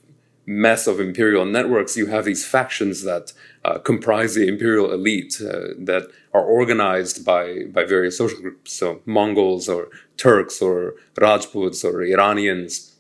mess 0.47 0.87
of 0.87 1.01
imperial 1.01 1.45
networks, 1.45 1.97
you 1.97 2.07
have 2.07 2.25
these 2.25 2.47
factions 2.47 3.03
that 3.03 3.33
uh, 3.67 3.79
comprise 3.79 4.35
the 4.37 4.47
imperial 4.47 4.93
elite 4.93 5.41
uh, 5.41 5.75
that 5.77 6.05
are 6.33 6.45
organized 6.45 7.25
by, 7.25 7.65
by 7.73 7.85
various 7.85 8.17
social 8.17 8.41
groups. 8.41 8.73
So 8.73 9.01
Mongols 9.07 9.69
or 9.69 9.89
Turks 10.17 10.63
or 10.63 10.95
Rajputs 11.21 11.85
or 11.85 12.03
Iranians. 12.03 12.95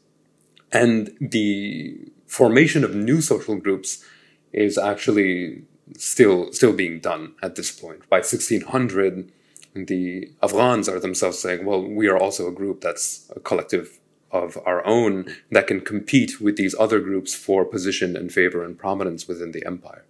And 0.73 1.16
the 1.20 2.11
formation 2.26 2.82
of 2.82 2.96
new 2.96 3.20
social 3.20 3.54
groups 3.54 4.04
is 4.52 4.76
actually 4.76 5.62
still 5.96 6.52
still 6.52 6.73
being 6.73 6.99
done 6.99 7.35
at 7.42 7.54
this 7.54 7.70
point. 7.70 8.00
By 8.11 8.18
1600, 8.18 9.30
the 9.75 10.32
Afghans 10.42 10.88
are 10.88 10.99
themselves 10.99 11.38
saying, 11.38 11.64
well, 11.64 11.80
we 11.80 12.08
are 12.08 12.18
also 12.18 12.49
a 12.49 12.52
group 12.61 12.80
that's 12.80 13.30
a 13.37 13.38
collective 13.38 14.00
of 14.32 14.58
our 14.66 14.85
own 14.85 15.26
that 15.52 15.68
can 15.68 15.80
compete 15.80 16.40
with 16.40 16.56
these 16.56 16.75
other 16.80 16.99
groups 16.99 17.37
for 17.37 17.64
position 17.64 18.16
and 18.16 18.32
favor 18.32 18.64
and 18.64 18.76
prominence 18.76 19.28
within 19.28 19.52
the 19.52 19.64
empire. 19.64 20.04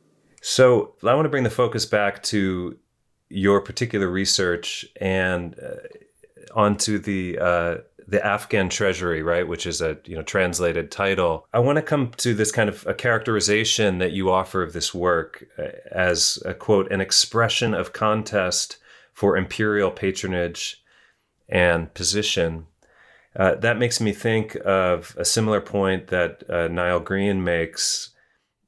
So 0.49 0.95
I 1.03 1.13
want 1.13 1.25
to 1.25 1.29
bring 1.29 1.43
the 1.43 1.51
focus 1.51 1.85
back 1.87 2.23
to 2.25 2.79
your 3.29 3.61
particular 3.61 4.09
research 4.09 4.87
and 5.01 5.59
uh, 5.59 6.55
onto 6.55 7.01
the 7.01 7.37
uh, 7.37 7.77
the 8.07 8.25
Afghan 8.25 8.69
treasury, 8.69 9.25
right, 9.25 9.49
which 9.49 9.67
is 9.67 9.81
a 9.81 9.99
you 10.05 10.15
know 10.15 10.23
translated 10.23 10.93
title. 10.93 11.49
I 11.53 11.59
want 11.59 11.79
to 11.79 11.83
come 11.83 12.13
to 12.19 12.33
this 12.33 12.53
kind 12.53 12.69
of 12.69 12.87
a 12.87 12.95
characterization 12.95 13.99
that 13.99 14.13
you 14.13 14.31
offer 14.31 14.63
of 14.63 14.73
this 14.73 14.95
work 14.95 15.49
uh, 15.59 15.65
as 15.91 16.41
a 16.47 16.55
quote 16.55 16.93
an 16.93 17.01
expression 17.01 17.75
of 17.75 17.93
contest 17.93 18.77
for 19.15 19.37
imperial 19.37 19.91
patronage 19.91 20.81
and 21.49 21.93
position. 21.93 22.69
Uh, 23.35 23.57
that 23.57 23.79
makes 23.79 24.01
me 24.01 24.13
think 24.13 24.57
of 24.65 25.13
a 25.19 25.25
similar 25.25 25.61
point 25.61 26.07
that 26.07 26.49
uh, 26.49 26.69
Niall 26.69 27.01
Green 27.01 27.43
makes 27.43 28.11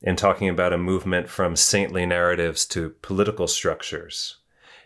in 0.03 0.17
talking 0.17 0.49
about 0.49 0.73
a 0.73 0.79
movement 0.79 1.29
from 1.29 1.57
saintly 1.57 2.07
narratives 2.07 2.65
to 2.67 2.91
political 3.03 3.49
structures. 3.49 4.37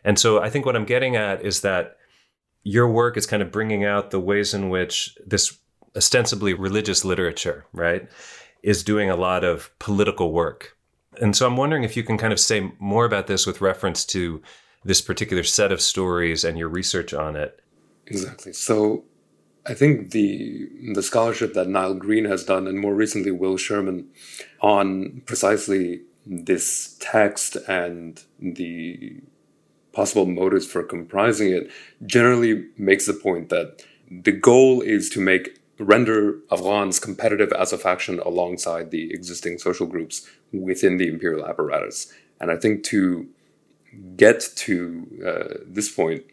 And 0.04 0.18
so 0.18 0.42
I 0.42 0.50
think 0.50 0.66
what 0.66 0.76
I'm 0.76 0.84
getting 0.84 1.16
at 1.16 1.44
is 1.44 1.60
that 1.60 1.96
your 2.64 2.88
work 2.88 3.16
is 3.16 3.26
kind 3.26 3.42
of 3.42 3.52
bringing 3.52 3.84
out 3.84 4.10
the 4.10 4.20
ways 4.20 4.54
in 4.54 4.68
which 4.68 5.16
this 5.26 5.58
ostensibly 5.96 6.54
religious 6.54 7.04
literature, 7.04 7.66
right, 7.72 8.08
is 8.62 8.82
doing 8.82 9.10
a 9.10 9.16
lot 9.16 9.44
of 9.44 9.70
political 9.78 10.32
work. 10.32 10.76
And 11.20 11.36
so 11.36 11.46
I'm 11.46 11.56
wondering 11.56 11.84
if 11.84 11.96
you 11.96 12.02
can 12.02 12.16
kind 12.16 12.32
of 12.32 12.40
say 12.40 12.72
more 12.78 13.04
about 13.04 13.26
this 13.26 13.46
with 13.46 13.60
reference 13.60 14.04
to 14.06 14.40
this 14.84 15.00
particular 15.00 15.42
set 15.42 15.70
of 15.70 15.80
stories 15.80 16.44
and 16.44 16.58
your 16.58 16.68
research 16.68 17.12
on 17.12 17.36
it. 17.36 17.60
Exactly. 18.06 18.52
So 18.52 19.04
I 19.64 19.74
think 19.74 20.10
the 20.10 20.68
the 20.94 21.02
scholarship 21.02 21.54
that 21.54 21.68
Niall 21.68 21.94
Green 21.94 22.24
has 22.24 22.44
done, 22.44 22.66
and 22.66 22.78
more 22.78 22.94
recently 22.94 23.30
Will 23.30 23.56
Sherman, 23.56 24.08
on 24.60 25.22
precisely 25.26 26.02
this 26.26 26.96
text 27.00 27.56
and 27.68 28.22
the 28.40 29.20
possible 29.92 30.26
motives 30.26 30.66
for 30.66 30.82
comprising 30.82 31.52
it, 31.52 31.70
generally 32.06 32.66
makes 32.76 33.06
the 33.06 33.12
point 33.12 33.50
that 33.50 33.84
the 34.10 34.32
goal 34.32 34.80
is 34.80 35.08
to 35.10 35.20
make 35.20 35.60
render 35.78 36.38
Afghans 36.50 36.98
competitive 36.98 37.52
as 37.52 37.72
a 37.72 37.78
faction 37.78 38.20
alongside 38.20 38.90
the 38.90 39.12
existing 39.12 39.58
social 39.58 39.86
groups 39.86 40.28
within 40.52 40.96
the 40.96 41.08
imperial 41.08 41.46
apparatus. 41.46 42.12
And 42.40 42.50
I 42.50 42.56
think 42.56 42.84
to 42.84 43.28
get 44.16 44.48
to 44.56 45.06
uh, 45.26 45.58
this 45.66 45.90
point, 45.90 46.24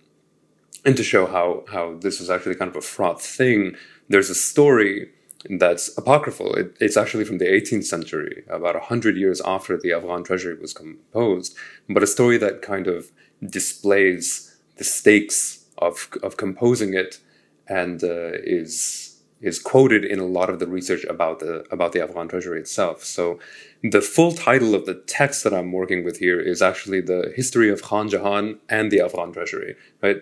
and 0.86 0.96
to 0.98 1.04
show 1.04 1.26
how 1.28 1.64
how 1.72 1.96
this 1.96 2.22
is 2.22 2.30
actually 2.30 2.56
kind 2.56 2.70
of 2.70 2.78
a 2.78 2.82
fraught 2.82 3.22
thing, 3.22 3.76
there's 4.08 4.30
a 4.30 4.36
story 4.36 5.10
that's 5.50 5.98
apocryphal. 5.98 6.54
It, 6.56 6.76
it's 6.80 6.98
actually 6.98 7.26
from 7.26 7.38
the 7.38 7.46
18th 7.46 7.86
century, 7.86 8.44
about 8.50 8.76
100 8.76 9.16
years 9.16 9.42
after 9.46 9.78
the 9.78 9.94
Afghan 9.94 10.24
treasury 10.24 10.56
was 10.60 10.74
composed, 10.74 11.56
but 11.88 12.04
a 12.04 12.08
story 12.08 12.38
that 12.38 12.62
kind 12.62 12.88
of 12.88 13.12
displays 13.46 14.58
the 14.78 14.84
stakes 14.84 15.66
of, 15.78 16.10
of 16.24 16.36
composing 16.38 16.94
it 16.94 17.20
and 17.68 18.04
uh, 18.04 18.32
is 18.44 19.06
is 19.42 19.58
quoted 19.58 20.04
in 20.04 20.20
a 20.20 20.26
lot 20.26 20.50
of 20.50 20.60
the 20.60 20.68
research 20.68 21.06
about 21.06 21.40
the 21.40 21.66
about 21.72 21.94
the 21.94 22.02
Afghan 22.02 22.28
treasury 22.28 22.60
itself. 22.60 23.04
So 23.04 23.40
the 23.82 24.02
full 24.02 24.34
title 24.34 24.76
of 24.76 24.86
the 24.86 24.96
text 24.96 25.44
that 25.46 25.54
I'm 25.54 25.72
working 25.72 26.04
with 26.04 26.18
here 26.18 26.40
is 26.42 26.62
actually 26.62 27.02
the 27.02 27.32
history 27.36 27.70
of 27.70 27.82
Khan 27.82 28.10
Jahan 28.10 28.60
and 28.68 28.92
the 28.92 29.00
Afghan 29.00 29.32
treasury, 29.32 29.76
right? 30.02 30.22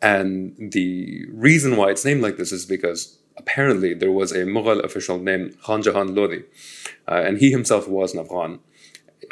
And 0.00 0.54
the 0.58 1.26
reason 1.32 1.76
why 1.76 1.90
it's 1.90 2.04
named 2.04 2.22
like 2.22 2.36
this 2.36 2.52
is 2.52 2.66
because 2.66 3.18
apparently 3.36 3.94
there 3.94 4.12
was 4.12 4.32
a 4.32 4.44
Mughal 4.44 4.84
official 4.84 5.18
named 5.18 5.60
Khan 5.62 5.82
Jahan 5.82 6.14
Lodi, 6.14 6.44
uh, 7.08 7.22
and 7.26 7.38
he 7.38 7.50
himself 7.50 7.88
was 7.88 8.14
an 8.14 8.20
Afghan. 8.20 8.60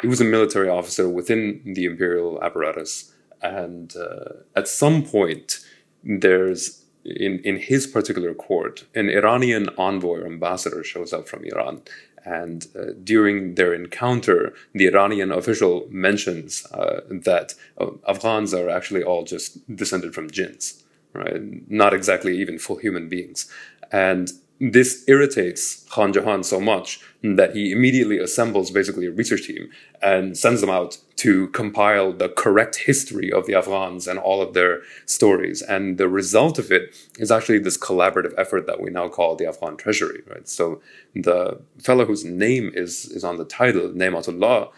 He 0.01 0.07
was 0.07 0.21
a 0.21 0.25
military 0.25 0.69
officer 0.69 1.07
within 1.07 1.61
the 1.65 1.85
imperial 1.85 2.41
apparatus, 2.43 3.13
and 3.41 3.93
uh, 3.95 4.41
at 4.55 4.67
some 4.67 5.03
point, 5.03 5.59
there's 6.03 6.83
in, 7.05 7.39
in 7.39 7.57
his 7.57 7.87
particular 7.87 8.33
court, 8.33 8.85
an 8.93 9.09
Iranian 9.09 9.69
envoy 9.77 10.19
or 10.19 10.25
ambassador 10.25 10.83
shows 10.83 11.13
up 11.13 11.27
from 11.27 11.45
Iran 11.45 11.81
and 12.27 12.67
uh, 12.77 12.91
during 13.03 13.55
their 13.55 13.73
encounter, 13.73 14.53
the 14.73 14.87
Iranian 14.87 15.31
official 15.31 15.87
mentions 15.89 16.65
uh, 16.73 16.99
that 17.09 17.53
uh, 17.79 17.91
Afghans 18.05 18.53
are 18.53 18.69
actually 18.69 19.03
all 19.03 19.23
just 19.23 19.49
descended 19.73 20.13
from 20.13 20.29
jinns, 20.29 20.83
right? 21.13 21.41
Not 21.71 21.93
exactly 21.93 22.37
even 22.37 22.59
full 22.59 22.77
human 22.77 23.07
beings. 23.07 23.49
And 23.93 24.29
this 24.59 25.03
irritates 25.07 25.85
Khan 25.89 26.11
Jahan 26.13 26.43
so 26.43 26.59
much 26.59 26.99
that 27.23 27.55
he 27.55 27.71
immediately 27.71 28.17
assembles 28.17 28.71
basically 28.71 29.05
a 29.05 29.11
research 29.11 29.47
team 29.47 29.69
and 30.01 30.37
sends 30.37 30.61
them 30.61 30.69
out 30.69 30.97
to 31.17 31.47
compile 31.49 32.11
the 32.13 32.29
correct 32.29 32.77
history 32.85 33.31
of 33.31 33.45
the 33.45 33.55
Afghans 33.55 34.07
and 34.07 34.17
all 34.19 34.41
of 34.41 34.53
their 34.53 34.81
stories. 35.05 35.61
And 35.61 35.97
the 35.97 36.07
result 36.07 36.57
of 36.57 36.71
it 36.71 36.95
is 37.19 37.31
actually 37.31 37.59
this 37.59 37.77
collaborative 37.77 38.33
effort 38.37 38.65
that 38.67 38.81
we 38.81 38.89
now 38.89 39.09
call 39.09 39.35
the 39.35 39.47
Afghan 39.47 39.77
Treasury, 39.77 40.21
right? 40.27 40.47
So 40.47 40.81
the 41.13 41.59
fellow 41.79 42.05
whose 42.05 42.23
name 42.23 42.71
is, 42.73 43.05
is 43.05 43.23
on 43.23 43.37
the 43.37 43.45
title, 43.45 43.89
Nematullah, 43.89 44.69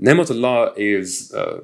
Nematullah 0.00 0.76
is 0.76 1.32
uh, 1.32 1.60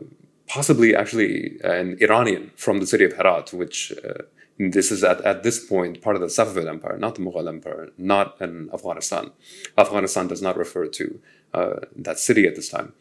possibly 0.46 0.94
actually 0.94 1.58
an 1.62 1.96
Iranian 2.00 2.50
from 2.56 2.80
the 2.80 2.86
city 2.86 3.04
of 3.04 3.12
Herat, 3.12 3.52
which 3.52 3.92
uh, 4.04 4.22
this 4.68 4.92
is 4.92 5.02
at, 5.02 5.20
at 5.22 5.42
this 5.42 5.64
point 5.64 6.02
part 6.02 6.16
of 6.16 6.22
the 6.22 6.28
Safavid 6.28 6.68
Empire, 6.68 6.98
not 6.98 7.14
the 7.14 7.22
Mughal 7.22 7.48
Empire, 7.48 7.88
not 7.96 8.36
in 8.40 8.68
Afghanistan. 8.74 9.30
Afghanistan 9.78 10.28
does 10.28 10.42
not 10.42 10.56
refer 10.56 10.86
to 10.86 11.20
uh, 11.54 11.76
that 11.96 12.18
city 12.18 12.46
at 12.46 12.56
this 12.56 12.68
time. 12.68 12.92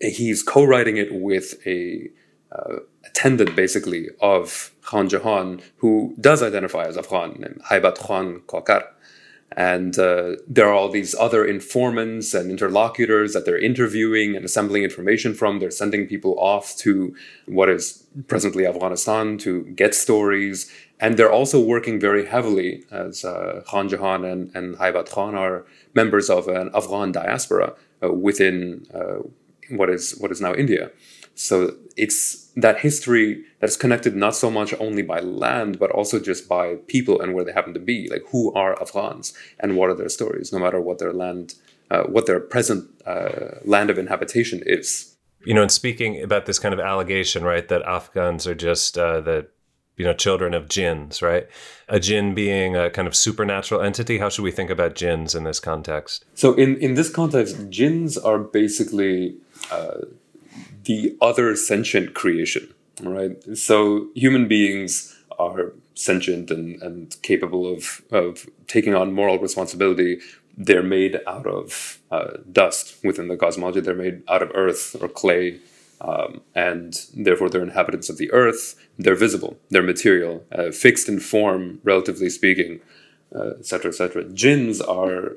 He's 0.00 0.42
co-writing 0.44 0.96
it 0.96 1.12
with 1.12 1.54
a 1.66 2.08
uh, 2.52 2.76
attendant, 3.04 3.56
basically, 3.56 4.08
of 4.20 4.72
Khan 4.82 5.08
Jahan, 5.08 5.60
who 5.78 6.14
does 6.20 6.42
identify 6.42 6.84
as 6.84 6.96
Afghan, 6.96 7.32
named 7.38 7.60
Haibat 7.68 7.98
Khan 7.98 8.42
Kokar. 8.46 8.84
And 9.56 9.98
uh, 9.98 10.36
there 10.46 10.68
are 10.68 10.74
all 10.74 10.90
these 10.90 11.14
other 11.14 11.44
informants 11.44 12.34
and 12.34 12.50
interlocutors 12.50 13.32
that 13.32 13.44
they're 13.44 13.58
interviewing 13.58 14.36
and 14.36 14.44
assembling 14.44 14.84
information 14.84 15.34
from. 15.34 15.58
They're 15.58 15.70
sending 15.70 16.06
people 16.06 16.38
off 16.38 16.76
to 16.78 17.14
what 17.46 17.68
is 17.68 18.04
presently 18.26 18.66
Afghanistan 18.66 19.38
to 19.38 19.64
get 19.64 19.94
stories. 19.94 20.70
And 21.00 21.16
they're 21.16 21.32
also 21.32 21.60
working 21.60 21.98
very 21.98 22.26
heavily, 22.26 22.84
as 22.90 23.24
uh, 23.24 23.62
Khan 23.66 23.88
Jahan 23.88 24.24
and, 24.24 24.54
and 24.54 24.76
Haibat 24.76 25.10
Khan 25.10 25.34
are 25.34 25.64
members 25.94 26.28
of 26.28 26.48
an 26.48 26.70
Afghan 26.74 27.12
diaspora 27.12 27.74
uh, 28.02 28.12
within 28.12 28.86
uh, 28.92 29.22
what 29.70 29.90
is 29.90 30.16
what 30.18 30.30
is 30.30 30.40
now 30.40 30.54
India. 30.54 30.90
So 31.38 31.76
it's 31.96 32.50
that 32.56 32.80
history 32.80 33.44
that's 33.60 33.76
connected 33.76 34.16
not 34.16 34.34
so 34.34 34.50
much 34.50 34.74
only 34.80 35.02
by 35.02 35.20
land, 35.20 35.78
but 35.78 35.92
also 35.92 36.18
just 36.18 36.48
by 36.48 36.74
people 36.88 37.20
and 37.20 37.32
where 37.32 37.44
they 37.44 37.52
happen 37.52 37.74
to 37.74 37.80
be. 37.80 38.08
Like 38.10 38.24
who 38.32 38.52
are 38.54 38.80
Afghans 38.80 39.32
and 39.60 39.76
what 39.76 39.88
are 39.88 39.94
their 39.94 40.08
stories, 40.08 40.52
no 40.52 40.58
matter 40.58 40.80
what 40.80 40.98
their 40.98 41.12
land, 41.12 41.54
uh, 41.92 42.02
what 42.04 42.26
their 42.26 42.40
present 42.40 42.90
uh, 43.06 43.60
land 43.64 43.88
of 43.88 43.98
inhabitation 43.98 44.64
is. 44.66 45.14
You 45.44 45.54
know, 45.54 45.62
and 45.62 45.70
speaking 45.70 46.20
about 46.20 46.46
this 46.46 46.58
kind 46.58 46.74
of 46.74 46.80
allegation, 46.80 47.44
right, 47.44 47.68
that 47.68 47.82
Afghans 47.82 48.48
are 48.48 48.56
just 48.56 48.98
uh, 48.98 49.20
the 49.20 49.46
you 49.96 50.04
know 50.04 50.14
children 50.14 50.54
of 50.54 50.68
jinns, 50.68 51.22
right? 51.22 51.46
A 51.88 52.00
jinn 52.00 52.34
being 52.34 52.74
a 52.74 52.90
kind 52.90 53.06
of 53.06 53.14
supernatural 53.14 53.80
entity. 53.80 54.18
How 54.18 54.28
should 54.28 54.42
we 54.42 54.50
think 54.50 54.70
about 54.70 54.96
jinns 54.96 55.36
in 55.36 55.44
this 55.44 55.60
context? 55.60 56.24
So, 56.34 56.54
in 56.54 56.76
in 56.78 56.94
this 56.94 57.08
context, 57.08 57.70
jinns 57.70 58.18
are 58.18 58.38
basically 58.38 59.36
uh, 59.70 59.98
the 60.88 61.14
other 61.20 61.54
sentient 61.54 62.14
creation, 62.14 62.66
right? 63.02 63.36
So 63.56 64.08
human 64.14 64.48
beings 64.48 65.14
are 65.38 65.72
sentient 65.94 66.50
and, 66.50 66.82
and 66.82 67.14
capable 67.22 67.70
of, 67.70 68.00
of 68.10 68.48
taking 68.66 68.94
on 68.94 69.12
moral 69.12 69.38
responsibility. 69.38 70.18
They're 70.56 70.82
made 70.82 71.20
out 71.26 71.46
of 71.46 72.00
uh, 72.10 72.38
dust 72.50 72.96
within 73.04 73.28
the 73.28 73.36
cosmology. 73.36 73.80
They're 73.80 73.94
made 73.94 74.22
out 74.28 74.42
of 74.42 74.50
earth 74.54 74.96
or 75.00 75.08
clay, 75.08 75.58
um, 76.00 76.40
and 76.54 76.94
therefore 77.14 77.50
they're 77.50 77.62
inhabitants 77.62 78.08
of 78.08 78.16
the 78.16 78.32
earth. 78.32 78.74
They're 78.98 79.14
visible. 79.14 79.58
They're 79.68 79.82
material, 79.82 80.44
uh, 80.50 80.70
fixed 80.70 81.06
in 81.06 81.20
form, 81.20 81.80
relatively 81.84 82.30
speaking, 82.30 82.80
etc., 83.32 83.84
uh, 83.84 83.88
etc. 83.88 84.24
Et 84.24 84.34
Jinns 84.34 84.80
are 84.80 85.36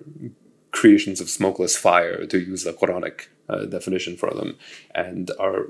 creations 0.71 1.19
of 1.19 1.29
smokeless 1.29 1.75
fire, 1.75 2.25
to 2.25 2.39
use 2.39 2.63
the 2.63 2.71
Quranic 2.71 3.27
uh, 3.51 3.65
definition 3.65 4.13
for 4.17 4.31
them, 4.31 4.49
and 4.95 5.31
are 5.39 5.67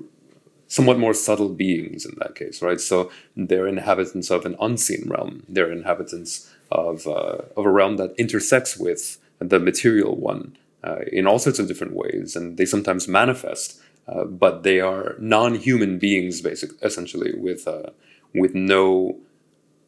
somewhat 0.67 0.97
more 0.97 1.13
subtle 1.13 1.49
beings 1.49 2.05
in 2.05 2.15
that 2.19 2.33
case, 2.35 2.61
right? 2.61 2.79
So 2.79 3.11
they're 3.35 3.67
inhabitants 3.67 4.29
of 4.31 4.45
an 4.45 4.55
unseen 4.67 5.03
realm. 5.13 5.43
They're 5.49 5.71
inhabitants 5.71 6.31
of 6.71 7.07
uh, 7.07 7.39
of 7.57 7.65
a 7.65 7.69
realm 7.79 7.97
that 7.97 8.15
intersects 8.17 8.77
with 8.77 9.17
the 9.39 9.59
material 9.59 10.15
one 10.15 10.57
uh, 10.87 11.01
in 11.11 11.27
all 11.27 11.39
sorts 11.39 11.59
of 11.59 11.67
different 11.67 11.93
ways, 11.93 12.35
and 12.35 12.57
they 12.57 12.65
sometimes 12.65 13.07
manifest. 13.07 13.81
Uh, 14.07 14.25
but 14.25 14.63
they 14.63 14.79
are 14.79 15.15
non-human 15.19 15.99
beings, 15.99 16.41
basically, 16.41 16.77
essentially, 16.81 17.33
with 17.37 17.67
uh, 17.67 17.89
with 18.33 18.53
no 18.55 19.17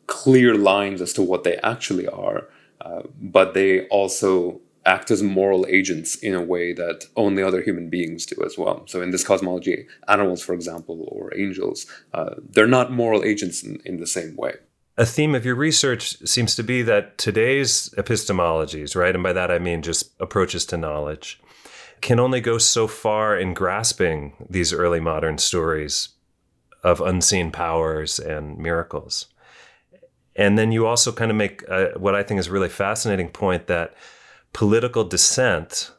clear 0.08 0.56
lines 0.56 1.02
as 1.02 1.14
to 1.14 1.22
what 1.22 1.44
they 1.44 1.58
actually 1.58 2.08
are. 2.08 2.48
Uh, 2.82 3.04
but 3.22 3.54
they 3.54 3.88
also 3.88 4.60
act 4.86 5.12
as 5.12 5.24
moral 5.24 5.66
agents 5.68 6.16
in 6.16 6.34
a 6.34 6.42
way 6.42 6.74
that 6.74 7.06
only 7.16 7.42
other 7.42 7.62
human 7.62 7.90
beings 7.90 8.26
do 8.26 8.42
as 8.46 8.58
well. 8.58 8.84
So, 8.88 9.02
in 9.02 9.12
this 9.12 9.24
cosmology, 9.24 9.88
animals, 10.08 10.42
for 10.42 10.54
example, 10.54 11.08
or 11.12 11.36
angels, 11.38 11.86
uh, 12.14 12.36
they're 12.50 12.68
not 12.68 12.92
moral 12.92 13.24
agents 13.24 13.64
in, 13.64 13.82
in 13.86 14.00
the 14.00 14.08
same 14.08 14.36
way. 14.36 14.56
A 14.96 15.06
theme 15.06 15.34
of 15.34 15.46
your 15.46 15.56
research 15.56 16.18
seems 16.28 16.56
to 16.56 16.64
be 16.64 16.84
that 16.84 17.18
today's 17.18 17.90
epistemologies, 17.98 18.96
right, 18.96 19.16
and 19.16 19.24
by 19.24 19.34
that 19.34 19.50
I 19.50 19.58
mean 19.58 19.82
just 19.82 20.12
approaches 20.20 20.66
to 20.68 20.78
knowledge, 20.78 21.42
can 22.02 22.20
only 22.20 22.42
go 22.42 22.58
so 22.58 22.86
far 22.86 23.36
in 23.36 23.54
grasping 23.54 24.34
these 24.50 24.72
early 24.72 25.00
modern 25.00 25.38
stories 25.38 26.10
of 26.84 27.02
unseen 27.02 27.50
powers 27.50 28.20
and 28.20 28.58
miracles. 28.58 29.28
And 30.36 30.58
then 30.58 30.72
you 30.72 30.86
also 30.86 31.12
kind 31.12 31.32
of 31.32 31.38
make 31.38 31.68
uh, 31.70 31.90
what 31.98 32.14
I 32.14 32.22
think 32.22 32.40
is 32.40 32.48
a 32.48 32.52
really 32.52 32.70
fascinating 32.70 33.30
point 33.30 33.68
that 33.68 33.96
political 34.54 35.04
dissent, 35.04 35.92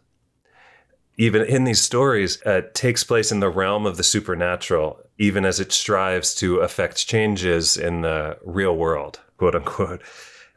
even 1.17 1.43
in 1.43 1.64
these 1.64 1.81
stories, 1.81 2.40
uh, 2.47 2.62
takes 2.73 3.05
place 3.05 3.31
in 3.31 3.40
the 3.40 3.51
realm 3.51 3.87
of 3.87 3.97
the 3.97 4.03
supernatural, 4.03 5.01
even 5.19 5.45
as 5.45 5.61
it 5.61 5.73
strives 5.73 6.35
to 6.37 6.59
affect 6.59 7.07
changes 7.07 7.77
in 7.77 8.01
the 8.03 8.38
real 8.45 8.77
world, 8.77 9.21
quote 9.37 9.55
unquote. 9.55 10.03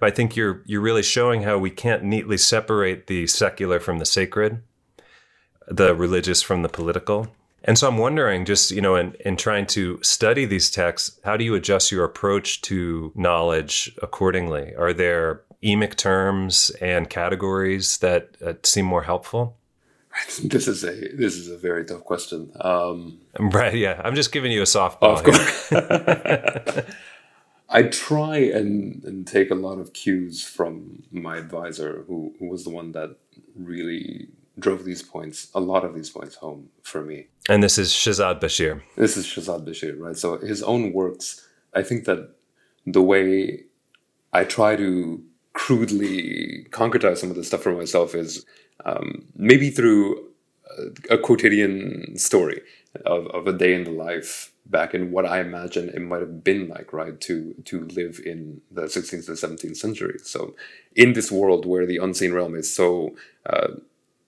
I 0.01 0.11
think 0.11 0.35
you're 0.35 0.61
you're 0.65 0.81
really 0.81 1.03
showing 1.03 1.41
how 1.41 1.57
we 1.57 1.71
can't 1.71 2.03
neatly 2.03 2.37
separate 2.37 3.07
the 3.07 3.25
secular 3.27 3.79
from 3.79 3.97
the 3.97 4.05
sacred, 4.05 4.61
the 5.67 5.95
religious 5.95 6.41
from 6.41 6.61
the 6.61 6.69
political. 6.69 7.27
And 7.63 7.77
so 7.77 7.87
I'm 7.87 7.97
wondering, 7.97 8.45
just 8.45 8.71
you 8.71 8.81
know, 8.81 8.95
in, 8.95 9.15
in 9.25 9.35
trying 9.35 9.65
to 9.67 9.99
study 10.03 10.45
these 10.45 10.69
texts, 10.69 11.19
how 11.23 11.35
do 11.35 11.43
you 11.43 11.55
adjust 11.55 11.91
your 11.91 12.05
approach 12.05 12.61
to 12.61 13.11
knowledge 13.15 13.91
accordingly? 14.01 14.73
Are 14.75 14.93
there 14.93 15.41
emic 15.67 15.95
terms 15.95 16.71
and 16.81 17.09
categories 17.09 17.97
that 17.99 18.37
uh, 18.45 18.53
seem 18.63 18.85
more 18.85 19.03
helpful? 19.03 19.57
This 20.43 20.67
is 20.67 20.83
a 20.83 20.95
this 21.15 21.35
is 21.35 21.47
a 21.47 21.57
very 21.57 21.85
tough 21.85 22.03
question. 22.03 22.51
Um, 22.61 23.19
right? 23.39 23.75
Yeah, 23.75 24.01
I'm 24.03 24.15
just 24.15 24.31
giving 24.31 24.51
you 24.51 24.61
a 24.61 24.65
softball. 24.65 25.13
Of 25.17 25.23
course. 25.23 26.85
I 27.69 27.83
try 27.83 28.37
and, 28.37 29.03
and 29.03 29.27
take 29.27 29.51
a 29.51 29.55
lot 29.55 29.77
of 29.77 29.93
cues 29.93 30.43
from 30.43 31.03
my 31.11 31.37
advisor, 31.37 32.05
who, 32.07 32.33
who 32.39 32.47
was 32.47 32.63
the 32.63 32.69
one 32.69 32.93
that 32.93 33.17
really 33.55 34.29
drove 34.57 34.85
these 34.85 35.03
points, 35.03 35.49
a 35.53 35.59
lot 35.59 35.83
of 35.83 35.93
these 35.93 36.09
points 36.09 36.35
home 36.35 36.69
for 36.81 37.01
me. 37.01 37.27
And 37.49 37.61
this 37.61 37.77
is 37.77 37.91
Shahzad 37.91 38.39
Bashir. 38.39 38.81
This 38.95 39.17
is 39.17 39.25
Shahzad 39.25 39.67
Bashir, 39.67 39.99
right? 39.99 40.17
So 40.17 40.37
his 40.37 40.63
own 40.63 40.93
works, 40.93 41.45
I 41.73 41.83
think 41.83 42.05
that 42.05 42.35
the 42.85 43.01
way 43.01 43.65
I 44.33 44.45
try 44.45 44.75
to 44.75 45.21
crudely 45.57 46.67
concretize 46.69 47.17
some 47.17 47.31
of 47.31 47.35
this 47.35 47.47
stuff 47.47 47.63
for 47.63 47.71
myself 47.71 48.13
is 48.13 48.45
um, 48.85 49.25
maybe 49.35 49.71
through 49.71 50.29
a, 51.09 51.15
a, 51.15 51.17
quotidian 51.17 52.15
story 52.15 52.61
of, 53.07 53.25
of 53.27 53.47
a 53.47 53.53
day 53.53 53.73
in 53.73 53.83
the 53.83 53.89
life 53.89 54.51
back 54.67 54.93
in 54.93 55.11
what 55.11 55.25
I 55.25 55.39
imagine 55.39 55.89
it 55.89 55.99
might 55.99 56.19
have 56.19 56.43
been 56.43 56.67
like, 56.67 56.93
right, 56.93 57.19
to 57.21 57.55
to 57.65 57.85
live 57.85 58.21
in 58.23 58.61
the 58.69 58.83
16th 58.83 59.25
to 59.25 59.31
17th 59.31 59.77
century. 59.77 60.19
So, 60.23 60.53
in 60.95 61.13
this 61.13 61.31
world 61.31 61.65
where 61.65 61.87
the 61.87 61.97
unseen 61.97 62.33
realm 62.33 62.53
is 62.53 62.71
so 62.71 63.15
uh, 63.47 63.69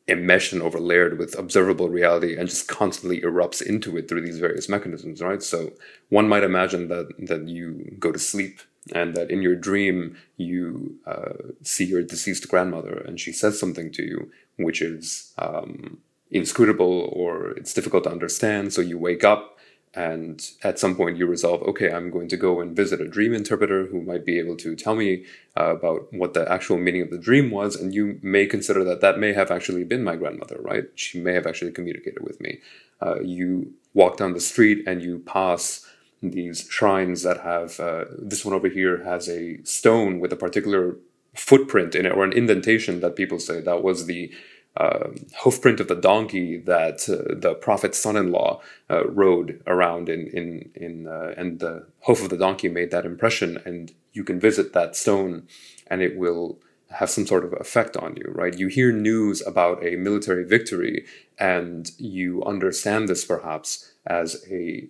enmeshed 0.07 0.51
and 0.51 0.63
overlaid 0.63 1.19
with 1.19 1.37
observable 1.37 1.89
reality 1.89 2.35
and 2.37 2.49
just 2.49 2.67
constantly 2.67 3.21
erupts 3.21 3.61
into 3.61 3.95
it 3.97 4.09
through 4.09 4.23
these 4.25 4.39
various 4.39 4.67
mechanisms, 4.67 5.21
right? 5.21 5.43
So, 5.43 5.73
one 6.09 6.27
might 6.27 6.43
imagine 6.43 6.87
that 6.87 7.07
that 7.19 7.47
you 7.47 7.95
go 7.99 8.11
to 8.11 8.17
sleep 8.17 8.61
and 8.93 9.15
that 9.15 9.31
in 9.31 9.41
your 9.41 9.55
dream 9.55 10.15
you 10.37 10.95
uh, 11.05 11.33
see 11.63 11.85
your 11.85 12.03
deceased 12.03 12.47
grandmother 12.49 13.03
and 13.05 13.19
she 13.19 13.31
says 13.31 13.59
something 13.59 13.91
to 13.91 14.03
you 14.03 14.31
which 14.57 14.81
is 14.81 15.33
um, 15.37 15.99
inscrutable 16.31 17.09
or 17.13 17.51
it's 17.51 17.73
difficult 17.73 18.03
to 18.03 18.11
understand. 18.11 18.73
So 18.73 18.81
you 18.81 18.97
wake 18.97 19.23
up 19.23 19.57
and 19.95 20.51
at 20.63 20.77
some 20.77 20.95
point 20.95 21.17
you 21.17 21.25
resolve 21.25 21.63
okay 21.63 21.91
i'm 21.91 22.11
going 22.11 22.27
to 22.27 22.37
go 22.37 22.61
and 22.61 22.75
visit 22.75 23.01
a 23.01 23.07
dream 23.07 23.33
interpreter 23.33 23.87
who 23.87 23.99
might 24.03 24.23
be 24.23 24.37
able 24.37 24.55
to 24.55 24.75
tell 24.75 24.93
me 24.93 25.25
uh, 25.59 25.75
about 25.75 26.13
what 26.13 26.33
the 26.33 26.49
actual 26.51 26.77
meaning 26.77 27.01
of 27.01 27.09
the 27.09 27.17
dream 27.17 27.51
was. 27.51 27.75
And 27.75 27.93
you 27.93 28.19
may 28.21 28.45
consider 28.45 28.83
that 28.83 29.01
that 29.01 29.19
may 29.19 29.33
have 29.33 29.51
actually 29.51 29.83
been 29.83 30.03
my 30.03 30.15
grandmother 30.15 30.57
right? 30.61 30.85
She 30.95 31.19
may 31.19 31.33
have 31.33 31.47
actually 31.47 31.71
communicated 31.71 32.23
with 32.23 32.39
me. 32.39 32.59
Uh, 33.01 33.21
you 33.21 33.73
walk 33.93 34.17
down 34.17 34.33
the 34.33 34.39
street 34.39 34.83
and 34.87 35.01
you 35.01 35.19
pass 35.19 35.85
these 36.21 36.67
shrines 36.69 37.23
that 37.23 37.41
have 37.41 37.79
uh, 37.79 38.05
this 38.17 38.43
one 38.43 38.53
over 38.53 38.67
here 38.67 39.03
has 39.03 39.29
a 39.29 39.63
stone 39.63 40.19
with 40.19 40.33
a 40.33 40.35
particular 40.35 40.97
footprint 41.33 41.95
in 41.95 42.05
it 42.05 42.11
or 42.11 42.23
an 42.23 42.33
indentation 42.33 42.99
that 42.99 43.15
people 43.15 43.39
say 43.39 43.61
that 43.61 43.83
was 43.83 44.05
the 44.05 44.31
uh, 44.77 45.09
hoofprint 45.41 45.79
of 45.79 45.87
the 45.87 45.95
donkey 45.95 46.57
that 46.57 47.09
uh, 47.09 47.35
the 47.35 47.53
prophet's 47.55 47.97
son-in-law 47.97 48.61
uh, 48.89 49.05
rode 49.07 49.61
around 49.65 50.09
in 50.09 50.27
in 50.27 50.71
in 50.75 51.07
uh, 51.07 51.33
and 51.37 51.59
the 51.59 51.87
hoof 52.01 52.21
of 52.21 52.29
the 52.29 52.37
donkey 52.37 52.69
made 52.69 52.91
that 52.91 53.05
impression 53.05 53.61
and 53.65 53.93
you 54.13 54.23
can 54.23 54.39
visit 54.39 54.73
that 54.73 54.95
stone 54.95 55.47
and 55.87 56.01
it 56.01 56.17
will 56.17 56.59
have 56.91 57.09
some 57.09 57.25
sort 57.25 57.45
of 57.45 57.53
effect 57.53 57.95
on 57.97 58.15
you 58.15 58.31
right? 58.33 58.57
You 58.57 58.67
hear 58.67 58.91
news 58.91 59.45
about 59.45 59.83
a 59.85 59.95
military 59.95 60.43
victory 60.43 61.05
and 61.37 61.91
you 61.97 62.43
understand 62.43 63.07
this 63.07 63.25
perhaps 63.25 63.93
as 64.05 64.45
a 64.51 64.87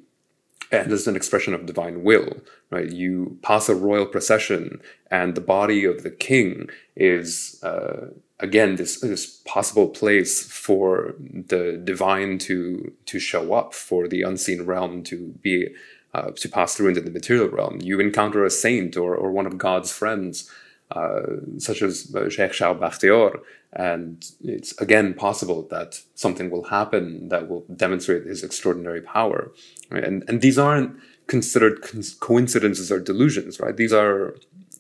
and 0.72 0.92
is 0.92 1.08
an 1.08 1.16
expression 1.16 1.54
of 1.54 1.66
divine 1.66 2.04
will, 2.04 2.42
right? 2.70 2.92
You 2.92 3.38
pass 3.42 3.70
a 3.70 3.76
royal 3.76 4.06
procession, 4.06 4.82
and 5.10 5.36
the 5.36 5.42
body 5.42 5.86
of 5.86 6.04
the 6.04 6.12
king 6.12 6.70
is 6.96 7.60
uh, 7.64 8.08
again 8.40 8.76
this 8.76 9.02
this 9.02 9.42
possible 9.46 9.90
place 9.90 10.44
for 10.44 11.16
the 11.20 11.82
divine 11.84 12.38
to 12.40 12.94
to 13.06 13.20
show 13.20 13.54
up, 13.54 13.74
for 13.74 14.08
the 14.08 14.22
unseen 14.22 14.64
realm 14.64 15.04
to 15.04 15.34
be 15.42 15.70
uh, 16.14 16.32
to 16.36 16.50
pass 16.50 16.76
through 16.76 16.90
into 16.90 17.02
the 17.02 17.12
material 17.12 17.50
realm. 17.50 17.80
You 17.82 18.00
encounter 18.00 18.46
a 18.46 18.50
saint 18.52 18.96
or 18.96 19.16
or 19.16 19.32
one 19.32 19.48
of 19.48 19.58
God's 19.58 19.92
friends. 19.92 20.50
Uh, 20.92 21.36
such 21.60 21.84
as 21.84 22.16
uh, 22.16 22.28
Sheikh 22.32 22.52
Shah 22.52 22.74
Bakhtiar, 22.74 23.42
and 23.74 24.26
it's 24.42 24.80
again 24.82 25.14
possible 25.14 25.68
that 25.70 26.02
something 26.16 26.50
will 26.50 26.66
happen 26.66 27.30
that 27.30 27.48
will 27.48 27.66
demonstrate 27.76 28.26
his 28.26 28.44
extraordinary 28.44 29.02
power. 29.02 29.52
Right? 29.92 30.04
And, 30.04 30.24
and 30.28 30.42
these 30.42 30.58
aren't 30.58 31.00
considered 31.28 31.82
coincidences 32.20 32.92
or 32.92 33.00
delusions, 33.00 33.60
right? 33.60 33.78
These 33.78 33.94
are 33.94 34.36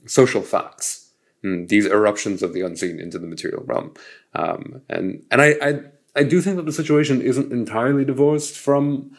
social 0.05 0.41
facts. 0.41 1.11
Mm, 1.43 1.69
these 1.69 1.85
eruptions 1.85 2.43
of 2.43 2.53
the 2.53 2.61
unseen 2.61 2.99
into 2.99 3.19
the 3.19 3.27
material 3.27 3.63
realm. 3.65 3.93
Um, 4.33 4.81
and 4.89 5.23
and 5.31 5.41
I, 5.41 5.55
I, 5.61 5.81
I 6.15 6.23
do 6.23 6.41
think 6.41 6.57
that 6.57 6.65
the 6.65 6.73
situation 6.73 7.21
isn't 7.21 7.51
entirely 7.51 8.03
divorced 8.03 8.57
from 8.57 9.15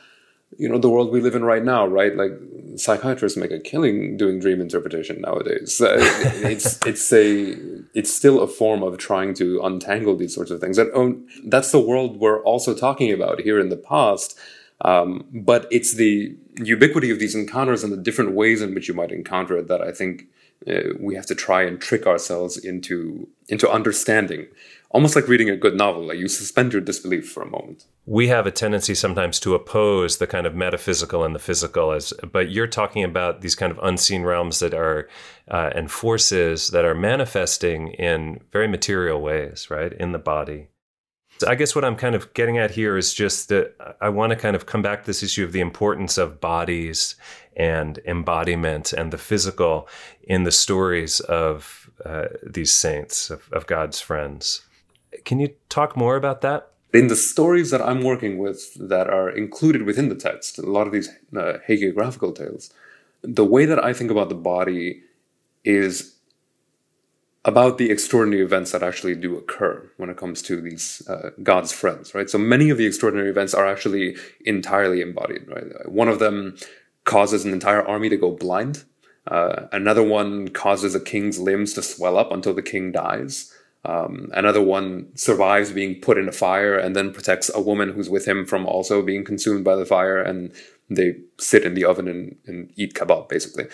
you 0.58 0.68
know 0.68 0.78
the 0.78 0.90
world 0.90 1.12
we 1.12 1.20
live 1.20 1.34
in 1.34 1.44
right 1.44 1.64
now 1.64 1.86
right? 1.86 2.16
Like 2.16 2.32
psychiatrists 2.76 3.36
make 3.36 3.50
a 3.50 3.58
killing 3.58 4.16
doing 4.16 4.38
dream 4.40 4.60
interpretation 4.60 5.20
nowadays. 5.20 5.80
Uh, 5.80 5.96
it's 6.44 6.78
it's 6.86 7.12
a 7.12 7.56
it's 7.94 8.12
still 8.12 8.40
a 8.40 8.46
form 8.46 8.82
of 8.82 8.98
trying 8.98 9.34
to 9.34 9.60
untangle 9.62 10.16
these 10.16 10.34
sorts 10.34 10.50
of 10.50 10.60
things 10.60 10.78
and 10.78 10.92
um, 10.94 11.26
that's 11.44 11.72
the 11.72 11.80
world 11.80 12.18
we're 12.18 12.42
also 12.44 12.74
talking 12.74 13.12
about 13.12 13.40
here 13.40 13.60
in 13.60 13.68
the 13.68 13.76
past. 13.76 14.38
Um, 14.82 15.26
but 15.30 15.68
it's 15.70 15.92
the 15.92 16.34
ubiquity 16.56 17.10
of 17.10 17.18
these 17.18 17.34
encounters 17.34 17.84
and 17.84 17.92
the 17.92 17.96
different 17.96 18.32
ways 18.32 18.62
in 18.62 18.74
which 18.74 18.88
you 18.88 18.94
might 18.94 19.12
encounter 19.12 19.56
it 19.56 19.68
that 19.68 19.80
i 19.80 19.92
think 19.92 20.24
uh, 20.68 20.90
we 20.98 21.14
have 21.14 21.26
to 21.26 21.34
try 21.34 21.62
and 21.62 21.80
trick 21.80 22.06
ourselves 22.06 22.56
into 22.56 23.28
into 23.48 23.70
understanding 23.70 24.46
almost 24.90 25.14
like 25.14 25.29
reading 25.29 25.48
a 25.48 25.57
good 25.57 25.76
novel 25.76 26.07
like 26.07 26.18
you 26.18 26.29
suspend 26.29 26.72
your 26.72 26.83
disbelief 26.83 27.31
for 27.31 27.42
a 27.42 27.50
moment 27.50 27.87
we 28.07 28.29
have 28.29 28.46
a 28.46 28.50
tendency 28.50 28.94
sometimes 28.94 29.38
to 29.40 29.55
oppose 29.55 30.18
the 30.18 30.26
kind 30.26 30.46
of 30.46 30.55
metaphysical 30.55 31.24
and 31.24 31.35
the 31.35 31.38
physical 31.38 31.92
as 31.92 32.12
but 32.33 32.50
you're 32.50 32.66
talking 32.66 33.05
about 33.05 33.40
these 33.40 33.55
kind 33.55 33.70
of 33.70 33.79
unseen 33.83 34.22
realms 34.22 34.59
that 34.59 34.74
are 34.74 35.09
uh, 35.50 35.70
and 35.74 35.90
forces 35.90 36.68
that 36.68 36.85
are 36.85 36.94
manifesting 36.94 37.88
in 37.92 38.40
very 38.53 38.68
material 38.68 39.20
ways 39.20 39.70
right 39.70 39.92
in 39.94 40.12
the 40.12 40.18
body 40.18 40.68
so 41.40 41.48
I 41.48 41.55
guess 41.55 41.74
what 41.74 41.87
I'm 41.87 41.96
kind 41.96 42.14
of 42.14 42.35
getting 42.35 42.59
at 42.59 42.72
here 42.72 42.98
is 42.98 43.14
just 43.14 43.48
that 43.48 43.74
I 44.03 44.11
want 44.11 44.29
to 44.29 44.37
kind 44.37 44.55
of 44.55 44.66
come 44.66 44.83
back 44.83 45.00
to 45.00 45.07
this 45.07 45.22
issue 45.22 45.42
of 45.42 45.53
the 45.53 45.61
importance 45.61 46.18
of 46.18 46.38
bodies 46.38 47.16
and 47.57 47.98
embodiment 48.05 48.92
and 48.92 49.11
the 49.11 49.16
physical 49.16 49.88
in 50.22 50.44
the 50.44 50.50
stories 50.50 51.18
of 51.20 51.90
uh, 52.05 52.26
these 52.46 52.74
saints, 52.74 53.31
of, 53.31 53.48
of 53.53 53.66
God's 53.66 54.03
friends. 54.03 54.66
Can 55.24 55.40
you 55.40 55.54
talk 55.68 55.96
more 55.96 56.16
about 56.16 56.40
that? 56.42 56.70
in 56.92 57.06
the 57.06 57.16
stories 57.16 57.70
that 57.70 57.80
I'm 57.80 58.02
working 58.02 58.38
with 58.38 58.74
that 58.88 59.09
are 59.09 59.30
included 59.30 59.83
within 59.83 60.09
the 60.09 60.14
text, 60.14 60.59
a 60.59 60.62
lot 60.62 60.87
of 60.87 60.92
these 60.92 61.09
uh, 61.37 61.59
hagiographical 61.68 62.35
tales, 62.35 62.72
the 63.22 63.44
way 63.44 63.64
that 63.64 63.83
I 63.83 63.92
think 63.92 64.11
about 64.11 64.28
the 64.28 64.35
body 64.35 65.02
is 65.64 66.16
about 67.44 67.78
the 67.78 67.90
extraordinary 67.90 68.42
events 68.42 68.72
that 68.72 68.83
actually 68.83 69.14
do 69.14 69.37
occur 69.37 69.90
when 69.96 70.11
it 70.11 70.16
comes 70.16 70.42
to 70.42 70.61
these 70.61 71.06
uh, 71.09 71.30
God's 71.42 71.72
friends, 71.72 72.14
right? 72.14 72.28
So 72.28 72.38
many 72.38 72.70
of 72.70 72.76
the 72.76 72.87
extraordinary 72.87 73.30
events 73.30 73.54
are 73.54 73.66
actually 73.66 74.16
entirely 74.44 75.00
embodied, 75.00 75.48
right? 75.48 75.88
One 75.88 76.09
of 76.09 76.18
them 76.18 76.56
causes 77.04 77.44
an 77.44 77.52
entire 77.52 77.87
army 77.87 78.09
to 78.11 78.16
go 78.16 78.33
blind. 78.33 78.85
Uh, 79.26 79.66
another 79.72 80.02
one 80.02 80.48
causes 80.48 80.94
a 80.94 81.00
king's 81.00 81.38
limbs 81.38 81.72
to 81.74 81.83
swell 81.83 82.18
up 82.18 82.30
until 82.30 82.52
the 82.52 82.62
king 82.62 82.92
dies. 82.92 83.54
Um, 83.85 84.29
another 84.35 84.61
one 84.61 85.09
survives 85.16 85.73
being 85.73 86.01
put 86.01 86.19
in 86.19 86.29
a 86.29 86.33
fire 86.33 86.77
and 86.77 86.95
then 86.95 87.12
protects 87.12 87.51
a 87.55 87.61
woman 87.61 87.93
who's 87.93 88.11
with 88.11 88.29
him 88.29 88.45
from 88.45 88.66
also 88.66 89.01
being 89.03 89.25
consumed 89.25 89.64
by 89.64 89.75
the 89.77 89.87
fire, 89.87 90.21
and 90.21 90.53
they 90.90 91.14
sit 91.38 91.64
in 91.64 91.75
the 91.75 91.85
oven 91.85 92.07
and, 92.07 92.37
and 92.47 92.73
eat 92.77 92.95
kebab, 92.95 93.29
basically. 93.29 93.66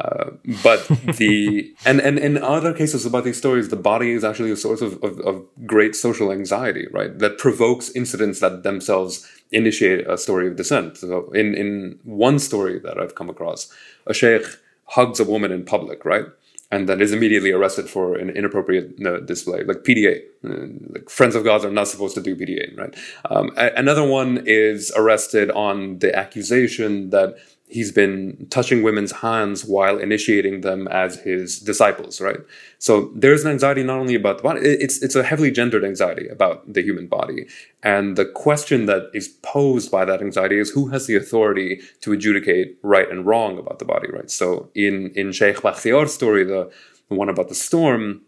Uh, 0.00 0.32
but 0.62 0.86
the 1.16 1.72
and, 1.86 2.00
and 2.00 2.18
in 2.18 2.36
other 2.36 2.74
cases 2.74 3.06
about 3.06 3.24
these 3.24 3.38
stories, 3.38 3.68
the 3.68 3.76
body 3.76 4.10
is 4.10 4.24
actually 4.24 4.50
a 4.50 4.56
source 4.56 4.82
of, 4.82 5.02
of, 5.02 5.18
of 5.20 5.42
great 5.66 5.94
social 5.94 6.30
anxiety, 6.30 6.86
right? 6.90 7.18
That 7.18 7.38
provokes 7.38 7.90
incidents 7.90 8.40
that 8.40 8.64
themselves 8.64 9.26
initiate 9.50 10.06
a 10.08 10.18
story 10.18 10.48
of 10.48 10.56
dissent. 10.56 10.98
So 10.98 11.30
in 11.30 11.54
in 11.54 11.98
one 12.02 12.38
story 12.38 12.80
that 12.80 12.98
I've 12.98 13.14
come 13.14 13.30
across, 13.30 13.72
a 14.06 14.12
sheikh 14.12 14.44
hugs 14.86 15.20
a 15.20 15.24
woman 15.24 15.52
in 15.52 15.64
public, 15.64 16.04
right? 16.04 16.26
And 16.74 16.88
then 16.88 17.00
is 17.00 17.12
immediately 17.12 17.52
arrested 17.52 17.88
for 17.88 18.16
an 18.16 18.30
inappropriate 18.30 18.88
uh, 19.06 19.20
display, 19.20 19.62
like 19.64 19.78
PDA. 19.88 20.22
Uh, 20.44 20.66
like 20.94 21.08
friends 21.08 21.36
of 21.36 21.44
God 21.44 21.64
are 21.64 21.70
not 21.70 21.88
supposed 21.88 22.16
to 22.16 22.20
do 22.22 22.34
PDA, 22.36 22.76
right? 22.76 22.94
Um, 23.30 23.52
a- 23.56 23.72
another 23.76 24.04
one 24.06 24.42
is 24.46 24.92
arrested 24.96 25.50
on 25.52 26.00
the 26.00 26.14
accusation 26.24 27.10
that 27.10 27.36
he's 27.66 27.90
been 27.90 28.46
touching 28.50 28.82
women's 28.82 29.10
hands 29.12 29.64
while 29.64 29.98
initiating 29.98 30.60
them 30.60 30.86
as 30.88 31.16
his 31.20 31.58
disciples, 31.58 32.20
right? 32.20 32.38
So 32.78 33.10
there's 33.14 33.44
an 33.44 33.50
anxiety 33.50 33.82
not 33.82 33.98
only 33.98 34.14
about 34.14 34.36
the 34.36 34.42
body, 34.42 34.60
it's, 34.60 35.02
it's 35.02 35.16
a 35.16 35.22
heavily 35.22 35.50
gendered 35.50 35.84
anxiety 35.84 36.28
about 36.28 36.70
the 36.72 36.82
human 36.82 37.06
body. 37.06 37.46
And 37.82 38.16
the 38.16 38.26
question 38.26 38.86
that 38.86 39.10
is 39.14 39.28
posed 39.28 39.90
by 39.90 40.04
that 40.04 40.20
anxiety 40.20 40.58
is 40.58 40.70
who 40.70 40.88
has 40.88 41.06
the 41.06 41.16
authority 41.16 41.80
to 42.02 42.12
adjudicate 42.12 42.78
right 42.82 43.10
and 43.10 43.26
wrong 43.26 43.58
about 43.58 43.78
the 43.78 43.86
body, 43.86 44.08
right? 44.10 44.30
So 44.30 44.70
in, 44.74 45.10
in 45.14 45.32
Sheikh 45.32 45.62
Bakhtiar's 45.62 46.12
story, 46.12 46.44
the, 46.44 46.70
the 47.08 47.14
one 47.14 47.28
about 47.28 47.48
the 47.48 47.54
storm, 47.54 48.22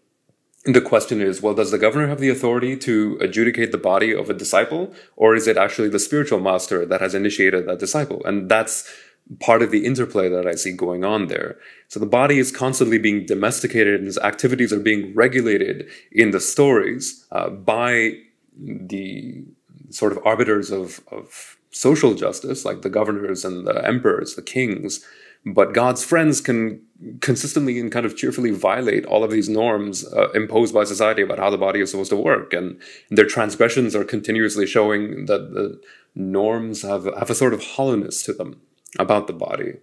the 0.64 0.80
question 0.80 1.20
is 1.20 1.40
well 1.40 1.54
does 1.54 1.70
the 1.70 1.78
governor 1.78 2.08
have 2.08 2.18
the 2.18 2.28
authority 2.28 2.76
to 2.76 3.16
adjudicate 3.20 3.70
the 3.70 3.78
body 3.78 4.12
of 4.12 4.28
a 4.28 4.34
disciple 4.34 4.92
or 5.14 5.36
is 5.36 5.46
it 5.46 5.56
actually 5.56 5.88
the 5.88 5.98
spiritual 5.98 6.40
master 6.40 6.84
that 6.84 7.00
has 7.00 7.14
initiated 7.14 7.68
that 7.68 7.78
disciple 7.78 8.20
and 8.24 8.48
that's 8.48 8.92
part 9.40 9.62
of 9.62 9.70
the 9.70 9.84
interplay 9.84 10.28
that 10.28 10.46
I 10.46 10.54
see 10.54 10.72
going 10.72 11.04
on 11.04 11.26
there. 11.26 11.58
So 11.88 11.98
the 11.98 12.06
body 12.06 12.38
is 12.38 12.52
constantly 12.52 12.98
being 12.98 13.26
domesticated 13.26 13.98
and 13.98 14.06
its 14.06 14.18
activities 14.18 14.72
are 14.72 14.80
being 14.80 15.14
regulated 15.14 15.88
in 16.12 16.30
the 16.30 16.40
stories 16.40 17.26
uh, 17.32 17.50
by 17.50 18.12
the 18.58 19.44
sort 19.90 20.12
of 20.12 20.18
arbiters 20.24 20.70
of, 20.70 21.00
of 21.10 21.56
social 21.70 22.14
justice, 22.14 22.64
like 22.64 22.82
the 22.82 22.88
governors 22.88 23.44
and 23.44 23.66
the 23.66 23.84
emperors, 23.86 24.34
the 24.34 24.42
kings. 24.42 25.04
But 25.44 25.74
God's 25.74 26.04
friends 26.04 26.40
can 26.40 26.82
consistently 27.20 27.78
and 27.78 27.92
kind 27.92 28.06
of 28.06 28.16
cheerfully 28.16 28.50
violate 28.50 29.04
all 29.06 29.22
of 29.22 29.30
these 29.30 29.48
norms 29.48 30.04
uh, 30.12 30.30
imposed 30.30 30.72
by 30.72 30.84
society 30.84 31.22
about 31.22 31.38
how 31.38 31.50
the 31.50 31.58
body 31.58 31.80
is 31.80 31.90
supposed 31.90 32.10
to 32.10 32.16
work. 32.16 32.52
And 32.52 32.80
their 33.10 33.26
transgressions 33.26 33.94
are 33.94 34.04
continuously 34.04 34.66
showing 34.66 35.26
that 35.26 35.52
the 35.52 35.80
norms 36.14 36.82
have, 36.82 37.04
have 37.16 37.30
a 37.30 37.34
sort 37.34 37.54
of 37.54 37.62
hollowness 37.62 38.22
to 38.24 38.32
them 38.32 38.60
about 38.98 39.26
the 39.26 39.32
body. 39.32 39.74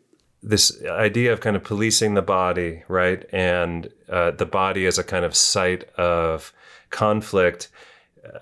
This 0.41 0.83
idea 0.85 1.31
of 1.31 1.39
kind 1.39 1.55
of 1.55 1.63
policing 1.63 2.15
the 2.15 2.21
body, 2.21 2.83
right, 2.89 3.25
and 3.31 3.89
uh, 4.09 4.31
the 4.31 4.45
body 4.45 4.85
as 4.85 4.97
a 4.97 5.03
kind 5.03 5.23
of 5.23 5.35
site 5.35 5.85
of 5.95 6.51
conflict, 6.89 7.69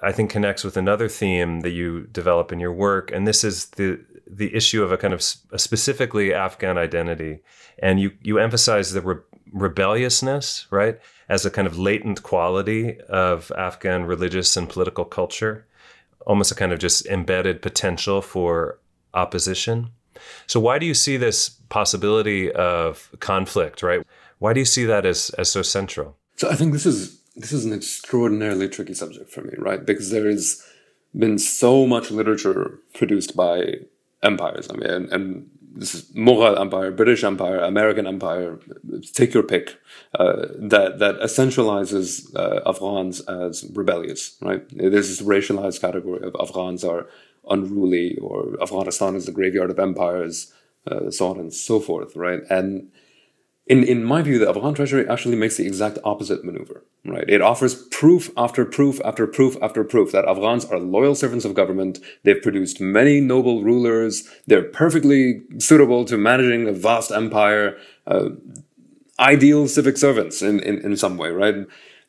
I 0.02 0.12
think 0.12 0.32
connects 0.32 0.64
with 0.64 0.78
another 0.78 1.08
theme 1.08 1.62
that 1.62 1.72
you 1.72 2.08
develop 2.12 2.52
in 2.52 2.60
your 2.60 2.74
work, 2.74 3.12
and 3.12 3.28
this 3.28 3.44
is 3.44 3.68
the 3.72 4.04
the 4.28 4.56
issue 4.56 4.82
of 4.82 4.92
a 4.92 4.98
kind 4.98 5.14
of 5.14 5.24
a 5.52 5.60
specifically 5.60 6.34
Afghan 6.34 6.78
identity, 6.78 7.40
and 7.80 8.00
you 8.00 8.12
you 8.22 8.40
emphasize 8.40 8.94
the 8.94 9.02
re- 9.02 9.16
rebelliousness, 9.52 10.68
right, 10.72 11.00
as 11.30 11.46
a 11.46 11.52
kind 11.52 11.68
of 11.68 11.78
latent 11.78 12.24
quality 12.24 13.00
of 13.10 13.52
Afghan 13.58 14.06
religious 14.06 14.58
and 14.58 14.70
political 14.70 15.06
culture, 15.06 15.68
almost 16.26 16.52
a 16.52 16.56
kind 16.56 16.72
of 16.72 16.80
just 16.80 17.06
embedded 17.06 17.62
potential 17.62 18.22
for 18.22 18.80
opposition. 19.14 19.92
So 20.48 20.60
why 20.60 20.80
do 20.80 20.86
you 20.86 20.94
see 20.94 21.18
this 21.18 21.50
possibility 21.70 22.52
of 22.52 23.10
conflict, 23.20 23.84
right? 23.84 24.06
Why 24.40 24.54
do 24.54 24.60
you 24.60 24.66
see 24.66 24.86
that 24.86 25.06
as 25.06 25.30
as 25.38 25.52
so 25.52 25.62
central? 25.62 26.18
So 26.36 26.50
I 26.50 26.56
think 26.56 26.74
this 26.74 26.86
is 26.86 27.22
this 27.36 27.52
is 27.52 27.66
an 27.66 27.74
extraordinarily 27.74 28.68
tricky 28.68 28.94
subject 28.94 29.30
for 29.30 29.42
me, 29.42 29.54
right? 29.58 29.86
Because 29.86 30.12
there 30.12 30.30
has 30.30 30.66
been 31.18 31.38
so 31.38 31.86
much 31.88 32.12
literature 32.12 32.80
produced 32.94 33.36
by 33.36 33.76
empires. 34.24 34.68
I 34.70 34.74
mean, 34.74 34.90
and, 34.90 35.10
and 35.12 35.50
this 35.74 35.96
is 35.96 36.04
Mughal 36.12 36.60
Empire, 36.60 36.92
British 36.92 37.24
Empire, 37.24 37.60
American 37.60 38.06
Empire, 38.06 38.60
take 39.14 39.34
your 39.34 39.44
pick, 39.44 39.78
uh, 40.20 40.48
that, 40.58 41.00
that 41.00 41.20
essentializes 41.22 42.36
uh, 42.36 42.62
Afghans 42.66 43.22
as 43.22 43.70
rebellious, 43.74 44.38
right? 44.42 44.64
There's 44.70 45.08
this 45.08 45.22
racialized 45.22 45.82
category 45.82 46.24
of 46.24 46.36
Afghans 46.40 46.84
are 46.84 47.08
unruly 47.50 48.18
or 48.22 48.56
Afghanistan 48.62 49.16
is 49.16 49.26
the 49.26 49.32
graveyard 49.32 49.70
of 49.70 49.80
empires, 49.80 50.54
uh, 50.88 51.10
so 51.10 51.28
on 51.28 51.40
and 51.40 51.54
so 51.54 51.80
forth, 51.80 52.16
right? 52.16 52.42
And 52.50 52.92
in, 53.68 53.84
in 53.84 54.04
my 54.04 54.22
view, 54.22 54.40
the 54.40 54.50
Afghan 54.50 54.74
treasury 54.74 55.08
actually 55.08 55.36
makes 55.36 55.58
the 55.58 55.66
exact 55.66 55.98
opposite 56.04 56.44
maneuver, 56.44 56.84
right? 57.06 57.24
It 57.28 57.42
offers 57.42 57.76
proof 57.90 58.30
after 58.36 58.66
proof 58.66 59.00
after 59.06 59.28
proof 59.28 59.56
after 59.62 59.84
proof 59.84 60.12
that 60.12 60.26
Afghans 60.26 60.66
are 60.66 60.80
loyal 60.80 61.16
servants 61.16 61.46
of 61.46 61.54
government. 61.54 62.00
They've 62.24 62.42
produced 62.42 62.82
many 62.82 63.22
noble 63.22 63.64
rulers. 63.64 64.28
They're 64.48 64.64
perfectly 64.64 65.44
suitable 65.60 66.06
to 66.06 66.18
managing 66.18 66.68
a 66.68 66.74
vast 66.74 67.12
empire, 67.12 67.78
uh, 68.08 68.30
ideal 69.20 69.68
civic 69.68 69.98
servants 69.98 70.42
in, 70.42 70.60
in, 70.62 70.80
in 70.80 70.98
some 70.98 71.18
way, 71.18 71.30
right? 71.30 71.56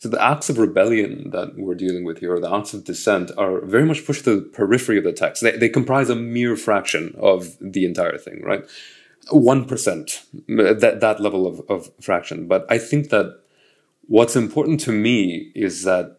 So 0.03 0.09
the 0.09 0.21
acts 0.21 0.51
of 0.51 0.59
rebellion 0.59 1.31
that 1.31 1.57
we're 1.57 1.77
dealing 1.77 2.03
with 2.03 2.19
here, 2.19 2.35
or 2.35 2.41
the 2.41 2.53
acts 2.53 2.75
of 2.75 2.83
dissent, 2.83 3.31
are 3.39 3.61
very 3.61 3.85
much 3.85 4.05
pushed 4.05 4.25
to 4.25 4.35
the 4.35 4.43
periphery 4.43 4.99
of 4.99 5.05
the 5.05 5.13
text. 5.13 5.45
They, 5.45 5.57
they 5.57 5.69
comprise 5.69 6.11
a 6.11 6.17
mere 6.17 6.57
fraction 6.57 7.15
of 7.17 7.57
the 7.61 7.85
entire 7.85 8.19
thing, 8.19 8.43
right? 8.43 8.65
1%, 9.29 10.81
that, 10.81 10.99
that 11.01 11.21
level 11.21 11.47
of, 11.47 11.63
of 11.71 11.93
fraction. 12.01 12.49
But 12.49 12.67
I 12.69 12.79
think 12.79 13.11
that 13.11 13.43
what's 14.09 14.35
important 14.35 14.81
to 14.81 14.91
me 14.91 15.53
is 15.55 15.85
that 15.85 16.19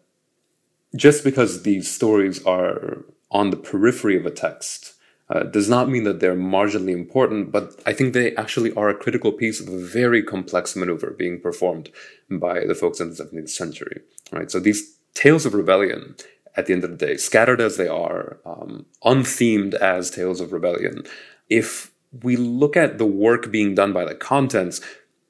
just 0.96 1.22
because 1.22 1.62
these 1.64 1.90
stories 1.90 2.42
are 2.46 3.04
on 3.30 3.50
the 3.50 3.58
periphery 3.58 4.16
of 4.16 4.24
a 4.24 4.30
text 4.30 4.93
uh, 5.30 5.44
does 5.44 5.68
not 5.68 5.88
mean 5.88 6.04
that 6.04 6.20
they're 6.20 6.36
marginally 6.36 6.92
important, 6.92 7.50
but 7.50 7.80
I 7.86 7.92
think 7.92 8.12
they 8.12 8.34
actually 8.36 8.72
are 8.74 8.88
a 8.88 8.94
critical 8.94 9.32
piece 9.32 9.60
of 9.60 9.68
a 9.68 9.78
very 9.78 10.22
complex 10.22 10.76
maneuver 10.76 11.10
being 11.10 11.40
performed 11.40 11.90
by 12.30 12.64
the 12.64 12.74
folks 12.74 13.00
in 13.00 13.10
the 13.10 13.24
17th 13.24 13.50
century. 13.50 14.02
Right. 14.32 14.50
So 14.50 14.60
these 14.60 14.96
tales 15.14 15.46
of 15.46 15.54
rebellion, 15.54 16.16
at 16.56 16.66
the 16.66 16.74
end 16.74 16.84
of 16.84 16.90
the 16.90 17.06
day, 17.06 17.16
scattered 17.16 17.60
as 17.60 17.76
they 17.76 17.88
are, 17.88 18.38
um, 18.44 18.86
unthemed 19.02 19.74
as 19.74 20.10
tales 20.10 20.40
of 20.40 20.52
rebellion, 20.52 21.04
if 21.48 21.90
we 22.22 22.36
look 22.36 22.76
at 22.76 22.98
the 22.98 23.06
work 23.06 23.50
being 23.50 23.74
done 23.74 23.92
by 23.92 24.04
the 24.04 24.14
contents, 24.14 24.80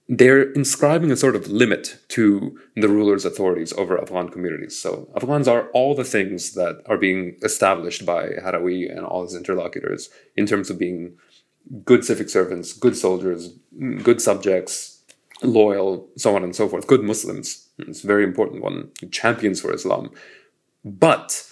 they're 0.08 0.52
inscribing 0.52 1.10
a 1.10 1.16
sort 1.16 1.34
of 1.34 1.48
limit 1.48 1.98
to 2.08 2.58
the 2.76 2.88
ruler's 2.88 3.24
authorities 3.24 3.72
over 3.74 3.98
Afghan 3.98 4.28
communities. 4.28 4.78
So 4.78 5.08
Afghans 5.16 5.48
are 5.48 5.70
all 5.70 5.94
the 5.94 6.04
things 6.04 6.52
that 6.52 6.82
are 6.86 6.98
being 6.98 7.36
established 7.42 8.04
by 8.04 8.28
Harawi 8.44 8.90
and 8.90 9.06
all 9.06 9.22
his 9.22 9.34
interlocutors 9.34 10.10
in 10.36 10.46
terms 10.46 10.68
of 10.68 10.78
being 10.78 11.16
good 11.84 12.04
civic 12.04 12.28
servants, 12.28 12.74
good 12.74 12.96
soldiers, 12.96 13.54
good 14.02 14.20
subjects, 14.20 15.02
loyal, 15.42 16.08
so 16.16 16.36
on 16.36 16.44
and 16.44 16.54
so 16.54 16.68
forth, 16.68 16.86
good 16.86 17.02
Muslims. 17.02 17.68
It's 17.78 18.04
a 18.04 18.06
very 18.06 18.24
important 18.24 18.62
one, 18.62 18.90
champions 19.10 19.60
for 19.60 19.72
Islam. 19.72 20.10
But 20.84 21.50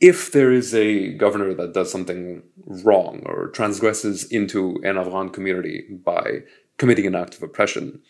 if 0.00 0.32
there 0.32 0.50
is 0.50 0.74
a 0.74 1.12
governor 1.12 1.54
that 1.54 1.72
does 1.72 1.92
something 1.92 2.42
wrong 2.66 3.22
or 3.26 3.48
transgresses 3.48 4.24
into 4.24 4.80
an 4.82 4.98
Afghan 4.98 5.28
community 5.28 5.84
by 6.04 6.40
committing 6.80 7.06
an 7.06 7.14
act 7.22 7.34
of 7.36 7.42
oppression, 7.42 8.00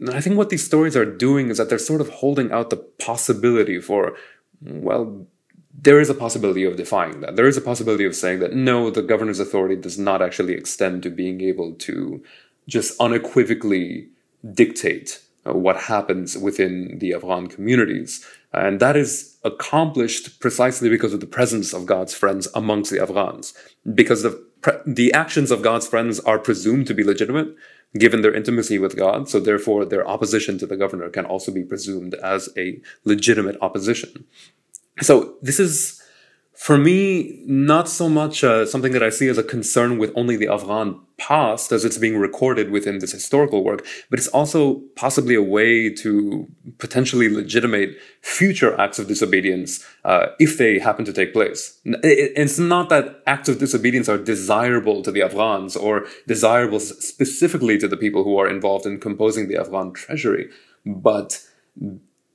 and 0.00 0.10
I 0.10 0.20
think 0.20 0.36
what 0.36 0.48
these 0.48 0.64
stories 0.64 0.96
are 0.96 1.04
doing 1.04 1.50
is 1.50 1.58
that 1.58 1.68
they're 1.68 1.78
sort 1.78 2.00
of 2.00 2.08
holding 2.08 2.50
out 2.50 2.70
the 2.70 2.78
possibility 2.78 3.80
for, 3.80 4.16
well, 4.62 5.26
there 5.78 6.00
is 6.00 6.08
a 6.08 6.14
possibility 6.14 6.64
of 6.64 6.76
defying 6.76 7.20
that. 7.20 7.36
There 7.36 7.46
is 7.46 7.58
a 7.58 7.60
possibility 7.60 8.06
of 8.06 8.16
saying 8.16 8.40
that 8.40 8.54
no, 8.54 8.90
the 8.90 9.02
governor's 9.02 9.40
authority 9.40 9.76
does 9.76 9.98
not 9.98 10.22
actually 10.22 10.54
extend 10.54 11.02
to 11.02 11.10
being 11.10 11.42
able 11.42 11.74
to 11.74 12.22
just 12.66 12.98
unequivocally 12.98 14.08
dictate 14.54 15.20
uh, 15.46 15.52
what 15.52 15.76
happens 15.76 16.36
within 16.36 16.98
the 16.98 17.12
Afghan 17.12 17.46
communities. 17.46 18.24
And 18.52 18.80
that 18.80 18.96
is 18.96 19.36
accomplished 19.44 20.40
precisely 20.40 20.88
because 20.88 21.12
of 21.12 21.20
the 21.20 21.26
presence 21.26 21.74
of 21.74 21.86
God's 21.86 22.14
friends 22.14 22.48
amongst 22.54 22.90
the 22.90 23.02
Afghans. 23.02 23.52
Because 23.94 24.22
the, 24.22 24.42
the 24.86 25.12
actions 25.12 25.50
of 25.50 25.62
God's 25.62 25.86
friends 25.86 26.20
are 26.20 26.38
presumed 26.38 26.86
to 26.86 26.94
be 26.94 27.04
legitimate 27.04 27.54
given 27.98 28.22
their 28.22 28.34
intimacy 28.34 28.78
with 28.78 28.96
God. 28.96 29.28
So 29.28 29.40
therefore, 29.40 29.84
their 29.84 30.06
opposition 30.06 30.58
to 30.58 30.66
the 30.66 30.76
governor 30.76 31.10
can 31.10 31.24
also 31.24 31.52
be 31.52 31.64
presumed 31.64 32.14
as 32.14 32.48
a 32.56 32.80
legitimate 33.04 33.56
opposition. 33.60 34.24
So 35.00 35.36
this 35.42 35.58
is 35.58 35.99
for 36.60 36.76
me, 36.76 37.42
not 37.46 37.88
so 37.88 38.06
much 38.06 38.44
uh, 38.44 38.66
something 38.66 38.92
that 38.92 39.02
I 39.02 39.08
see 39.08 39.28
as 39.28 39.38
a 39.38 39.42
concern 39.42 39.96
with 39.96 40.12
only 40.14 40.36
the 40.36 40.48
Afghan 40.48 41.00
past 41.16 41.72
as 41.72 41.86
it's 41.86 41.96
being 41.96 42.18
recorded 42.18 42.70
within 42.70 42.98
this 42.98 43.12
historical 43.12 43.64
work, 43.64 43.86
but 44.10 44.18
it's 44.18 44.28
also 44.28 44.82
possibly 44.94 45.34
a 45.34 45.42
way 45.42 45.88
to 45.94 46.46
potentially 46.76 47.30
legitimate 47.30 47.96
future 48.20 48.78
acts 48.78 48.98
of 48.98 49.08
disobedience 49.08 49.82
uh, 50.04 50.26
if 50.38 50.58
they 50.58 50.78
happen 50.78 51.06
to 51.06 51.14
take 51.14 51.32
place. 51.32 51.80
It's 51.86 52.58
not 52.58 52.90
that 52.90 53.22
acts 53.26 53.48
of 53.48 53.58
disobedience 53.58 54.06
are 54.10 54.18
desirable 54.18 55.00
to 55.00 55.10
the 55.10 55.22
Afghans 55.22 55.76
or 55.76 56.04
desirable 56.26 56.78
specifically 56.78 57.78
to 57.78 57.88
the 57.88 57.96
people 57.96 58.22
who 58.22 58.36
are 58.36 58.50
involved 58.50 58.84
in 58.84 59.00
composing 59.00 59.48
the 59.48 59.56
Afghan 59.56 59.94
treasury, 59.94 60.50
but 60.84 61.42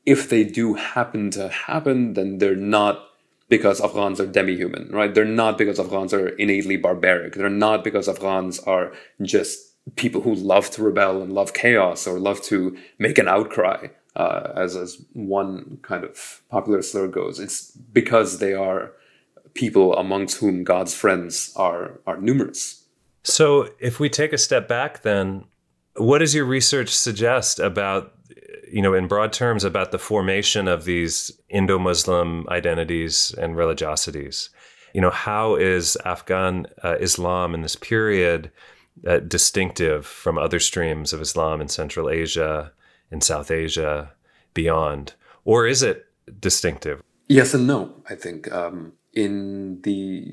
if 0.04 0.30
they 0.30 0.44
do 0.44 0.74
happen 0.74 1.30
to 1.30 1.48
happen, 1.50 2.14
then 2.14 2.40
they're 2.40 2.56
not 2.56 3.12
because 3.50 3.80
Afghans 3.80 4.20
are 4.20 4.26
demi-human, 4.26 4.90
right? 4.92 5.14
They're 5.14 5.26
not 5.26 5.58
because 5.58 5.80
Afghans 5.80 6.14
are 6.14 6.30
innately 6.30 6.78
barbaric. 6.78 7.34
They're 7.34 7.50
not 7.50 7.84
because 7.84 8.08
Afghans 8.08 8.60
are 8.60 8.92
just 9.22 9.76
people 9.96 10.22
who 10.22 10.34
love 10.34 10.72
to 10.72 10.84
rebel 10.84 11.22
and 11.22 11.32
love 11.32 11.54
chaos 11.54 12.08
or 12.08 12.20
love 12.20 12.42
to 12.44 12.76
make 12.98 13.18
an 13.18 13.28
outcry, 13.28 13.88
uh, 14.16 14.52
as 14.56 14.76
as 14.76 15.04
one 15.14 15.78
kind 15.84 16.04
of 16.04 16.42
popular 16.50 16.82
slur 16.82 17.08
goes. 17.08 17.40
It's 17.40 17.72
because 17.72 18.40
they 18.40 18.54
are 18.54 18.94
people 19.54 19.96
amongst 19.96 20.38
whom 20.38 20.64
God's 20.64 20.96
friends 20.96 21.54
are 21.56 22.00
are 22.08 22.18
numerous. 22.18 22.84
So, 23.24 23.70
if 23.80 24.00
we 24.00 24.10
take 24.10 24.34
a 24.34 24.38
step 24.38 24.68
back, 24.68 25.02
then 25.02 25.46
what 25.96 26.20
does 26.20 26.36
your 26.36 26.46
research 26.46 26.90
suggest 26.90 27.60
about 27.60 28.15
you 28.76 28.82
know, 28.82 28.94
in 28.94 29.08
broad 29.08 29.32
terms, 29.32 29.64
about 29.64 29.94
the 29.94 29.98
formation 29.98 30.68
of 30.68 30.84
these 30.84 31.32
Indo 31.48 31.80
Muslim 31.80 32.46
identities 32.50 33.34
and 33.38 33.56
religiosities. 33.56 34.50
You 34.94 35.00
know, 35.00 35.12
how 35.12 35.56
is 35.56 35.96
Afghan 36.04 36.68
uh, 36.84 36.98
Islam 37.00 37.54
in 37.54 37.62
this 37.62 37.78
period 37.78 38.52
uh, 39.08 39.20
distinctive 39.20 40.06
from 40.06 40.38
other 40.38 40.60
streams 40.60 41.14
of 41.14 41.22
Islam 41.22 41.62
in 41.62 41.70
Central 41.70 42.10
Asia, 42.10 42.74
in 43.12 43.22
South 43.22 43.50
Asia, 43.50 44.12
beyond? 44.54 45.14
Or 45.46 45.66
is 45.66 45.82
it 45.82 46.08
distinctive? 46.42 47.02
Yes 47.30 47.54
and 47.54 47.66
no, 47.66 47.94
I 48.10 48.16
think. 48.16 48.52
Um, 48.52 48.92
in 49.14 49.80
the 49.84 50.26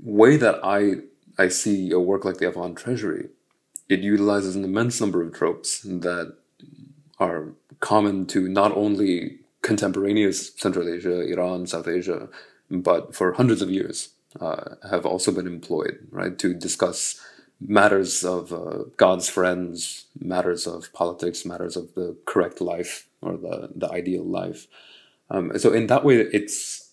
way 0.00 0.36
that 0.36 0.58
I, 0.64 1.02
I 1.38 1.46
see 1.46 1.92
a 1.92 2.00
work 2.00 2.24
like 2.24 2.38
the 2.38 2.48
Afghan 2.48 2.74
Treasury, 2.74 3.28
it 3.88 4.00
utilizes 4.00 4.56
an 4.56 4.64
immense 4.64 5.00
number 5.00 5.22
of 5.22 5.32
tropes 5.32 5.82
that 5.82 6.34
are 7.18 7.52
common 7.80 8.26
to 8.26 8.48
not 8.48 8.76
only 8.76 9.38
contemporaneous 9.62 10.54
Central 10.56 10.88
Asia, 10.88 11.22
Iran, 11.22 11.66
South 11.66 11.88
Asia, 11.88 12.28
but 12.70 13.14
for 13.14 13.32
hundreds 13.32 13.62
of 13.62 13.70
years 13.70 14.10
uh, 14.40 14.76
have 14.90 15.06
also 15.06 15.32
been 15.32 15.46
employed, 15.46 16.06
right, 16.10 16.38
to 16.38 16.54
discuss 16.54 17.20
matters 17.60 18.22
of 18.24 18.52
uh, 18.52 18.84
God's 18.96 19.28
friends, 19.28 20.06
matters 20.20 20.66
of 20.66 20.92
politics, 20.92 21.44
matters 21.44 21.76
of 21.76 21.94
the 21.94 22.16
correct 22.26 22.60
life 22.60 23.08
or 23.22 23.36
the, 23.36 23.70
the 23.74 23.90
ideal 23.90 24.24
life. 24.24 24.66
Um, 25.30 25.58
so 25.58 25.72
in 25.72 25.86
that 25.86 26.04
way, 26.04 26.16
it's 26.16 26.90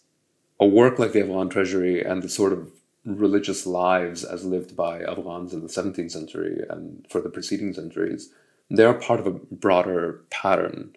a 0.59 0.65
work 0.65 0.99
like 0.99 1.11
the 1.11 1.21
Afghan 1.21 1.49
Treasury 1.49 2.03
and 2.03 2.23
the 2.23 2.29
sort 2.29 2.53
of 2.53 2.71
religious 3.05 3.65
lives 3.65 4.23
as 4.23 4.45
lived 4.45 4.75
by 4.75 5.01
Afghans 5.01 5.53
in 5.53 5.61
the 5.61 5.67
17th 5.67 6.11
century 6.11 6.61
and 6.69 7.05
for 7.09 7.19
the 7.19 7.29
preceding 7.29 7.73
centuries 7.73 8.29
they're 8.69 8.93
part 8.93 9.19
of 9.19 9.27
a 9.27 9.31
broader 9.31 10.21
pattern. 10.29 10.95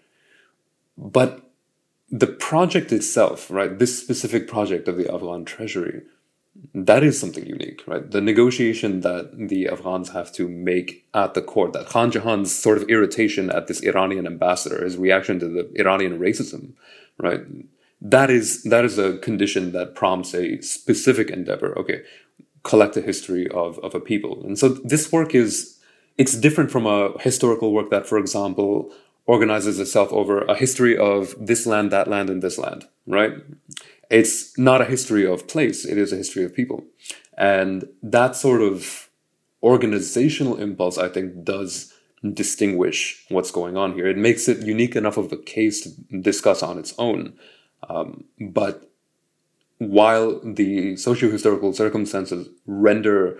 But 0.97 1.51
the 2.11 2.27
project 2.27 2.93
itself, 2.93 3.51
right, 3.51 3.79
this 3.79 4.01
specific 4.01 4.49
project 4.49 4.89
of 4.89 4.97
the 4.97 5.13
Afghan 5.13 5.45
treasury, 5.45 6.03
that 6.75 7.03
is 7.03 7.19
something 7.21 7.47
unique, 7.47 7.83
right? 7.87 8.11
The 8.11 8.21
negotiation 8.21 9.01
that 9.01 9.49
the 9.49 9.69
Afghans 9.69 10.11
have 10.11 10.33
to 10.33 10.49
make 10.49 11.07
at 11.13 11.35
the 11.35 11.43
court, 11.43 11.73
that 11.75 11.87
Khan 11.87 12.11
Jahan's 12.11 12.55
sort 12.55 12.79
of 12.79 12.89
irritation 12.89 13.51
at 13.51 13.67
this 13.67 13.83
Iranian 13.83 14.27
ambassador, 14.27 14.83
his 14.83 14.97
reaction 14.97 15.39
to 15.41 15.49
the 15.49 15.71
Iranian 15.79 16.19
racism, 16.19 16.73
right? 17.19 17.41
That 18.01 18.31
is 18.31 18.63
that 18.65 18.85
is 18.85 18.99
a 18.99 19.19
condition 19.19 19.73
that 19.73 19.95
prompts 19.95 20.35
a 20.35 20.61
specific 20.61 21.31
endeavor. 21.31 21.77
Okay, 21.79 22.03
collect 22.63 22.97
a 22.97 23.01
history 23.01 23.49
of, 23.49 23.79
of 23.79 23.95
a 23.95 24.01
people. 24.01 24.45
And 24.45 24.59
so 24.59 24.69
this 24.69 25.13
work 25.13 25.35
is 25.35 25.76
it's 26.19 26.35
different 26.37 26.71
from 26.71 26.87
a 26.87 27.19
historical 27.21 27.73
work 27.73 27.91
that, 27.91 28.07
for 28.07 28.19
example, 28.19 28.93
organizes 29.27 29.79
itself 29.81 30.13
over 30.13 30.43
a 30.43 30.55
history 30.55 30.97
of 30.97 31.35
this 31.39 31.67
land, 31.67 31.91
that 31.91 32.09
land, 32.09 32.31
and 32.31 32.43
this 32.43 32.59
land, 32.59 32.87
right? 33.07 33.33
It's 34.11 34.57
not 34.57 34.81
a 34.81 34.85
history 34.85 35.27
of 35.27 35.49
place, 35.49 35.85
it 35.85 35.99
is 35.99 36.13
a 36.13 36.17
history 36.17 36.45
of 36.45 36.55
people. 36.55 36.85
And 37.37 37.89
that 38.03 38.37
sort 38.37 38.63
of 38.63 39.09
organizational 39.63 40.57
impulse, 40.57 40.97
I 40.97 41.09
think, 41.09 41.45
does 41.45 41.93
distinguish 42.33 43.25
what's 43.29 43.51
going 43.51 43.77
on 43.77 43.93
here. 43.95 44.07
It 44.07 44.17
makes 44.17 44.49
it 44.49 44.65
unique 44.65 44.97
enough 44.97 45.17
of 45.17 45.33
a 45.33 45.37
case 45.37 45.83
to 45.83 46.21
discuss 46.21 46.63
on 46.63 46.79
its 46.79 46.95
own. 46.99 47.35
Um, 47.89 48.25
but 48.41 48.91
while 49.79 50.41
the 50.43 50.97
socio-historical 50.97 51.73
circumstances 51.73 52.49
render 52.67 53.39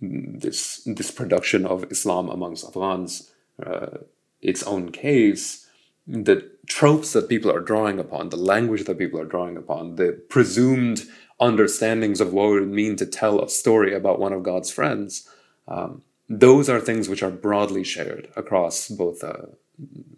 this 0.00 0.82
this 0.84 1.10
production 1.10 1.64
of 1.66 1.90
Islam 1.90 2.28
amongst 2.28 2.64
Afghans 2.64 3.32
uh, 3.64 3.98
its 4.42 4.62
own 4.62 4.92
case, 4.92 5.66
the 6.06 6.50
tropes 6.66 7.12
that 7.12 7.28
people 7.28 7.50
are 7.50 7.60
drawing 7.60 7.98
upon, 7.98 8.28
the 8.28 8.36
language 8.36 8.84
that 8.84 8.98
people 8.98 9.20
are 9.20 9.24
drawing 9.24 9.56
upon, 9.56 9.96
the 9.96 10.12
presumed 10.28 11.04
understandings 11.40 12.20
of 12.20 12.32
what 12.32 12.48
it 12.48 12.60
would 12.60 12.68
mean 12.68 12.96
to 12.96 13.06
tell 13.06 13.42
a 13.42 13.48
story 13.48 13.94
about 13.94 14.18
one 14.18 14.32
of 14.32 14.42
God's 14.42 14.70
friends, 14.70 15.28
um, 15.68 16.02
those 16.28 16.68
are 16.68 16.80
things 16.80 17.08
which 17.08 17.22
are 17.22 17.30
broadly 17.30 17.84
shared 17.84 18.28
across 18.36 18.88
both 18.88 19.22
uh, 19.22 19.46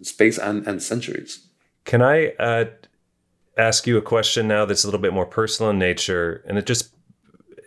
space 0.02 0.38
and, 0.38 0.66
and 0.66 0.82
centuries. 0.82 1.46
Can 1.84 2.02
I 2.02 2.28
uh, 2.38 2.66
ask 3.56 3.86
you 3.86 3.96
a 3.96 4.02
question 4.02 4.48
now 4.48 4.64
that's 4.64 4.84
a 4.84 4.86
little 4.86 5.00
bit 5.00 5.12
more 5.12 5.26
personal 5.26 5.70
in 5.70 5.78
nature, 5.78 6.44
and 6.46 6.58
it 6.58 6.66
just 6.66 6.94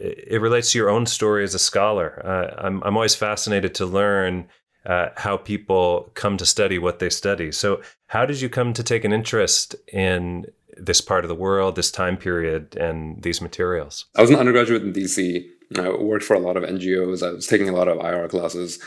it 0.02 0.42
relates 0.42 0.72
to 0.72 0.78
your 0.78 0.90
own 0.90 1.06
story 1.06 1.44
as 1.44 1.54
a 1.54 1.60
scholar. 1.60 2.22
Uh, 2.26 2.66
I'm 2.66 2.82
I'm 2.84 2.96
always 2.96 3.16
fascinated 3.16 3.76
to 3.76 3.86
learn 3.86 4.48
uh, 4.86 5.10
how 5.18 5.38
people 5.38 6.12
come 6.16 6.38
to 6.38 6.46
study 6.46 6.80
what 6.80 7.00
they 7.00 7.10
study. 7.10 7.52
So, 7.52 7.82
how 8.08 8.26
did 8.26 8.42
you 8.42 8.50
come 8.50 8.74
to 8.74 8.84
take 8.84 9.04
an 9.04 9.14
interest 9.14 9.76
in 9.94 10.46
this 10.78 11.02
part 11.02 11.24
of 11.24 11.30
the 11.30 11.36
world, 11.36 11.76
this 11.76 11.92
time 11.92 12.18
period, 12.18 12.76
and 12.78 13.22
these 13.22 13.42
materials? 13.42 14.06
I 14.16 14.22
was 14.22 14.32
an 14.32 14.38
undergraduate 14.38 14.82
in 14.82 14.94
DC. 14.94 15.46
I 15.78 15.90
worked 15.90 16.26
for 16.26 16.34
a 16.34 16.40
lot 16.40 16.58
of 16.58 16.64
NGOs. 16.64 17.26
I 17.26 17.32
was 17.32 17.48
taking 17.48 17.70
a 17.70 17.74
lot 17.74 17.88
of 17.88 18.00
IR 18.00 18.28
classes, 18.28 18.80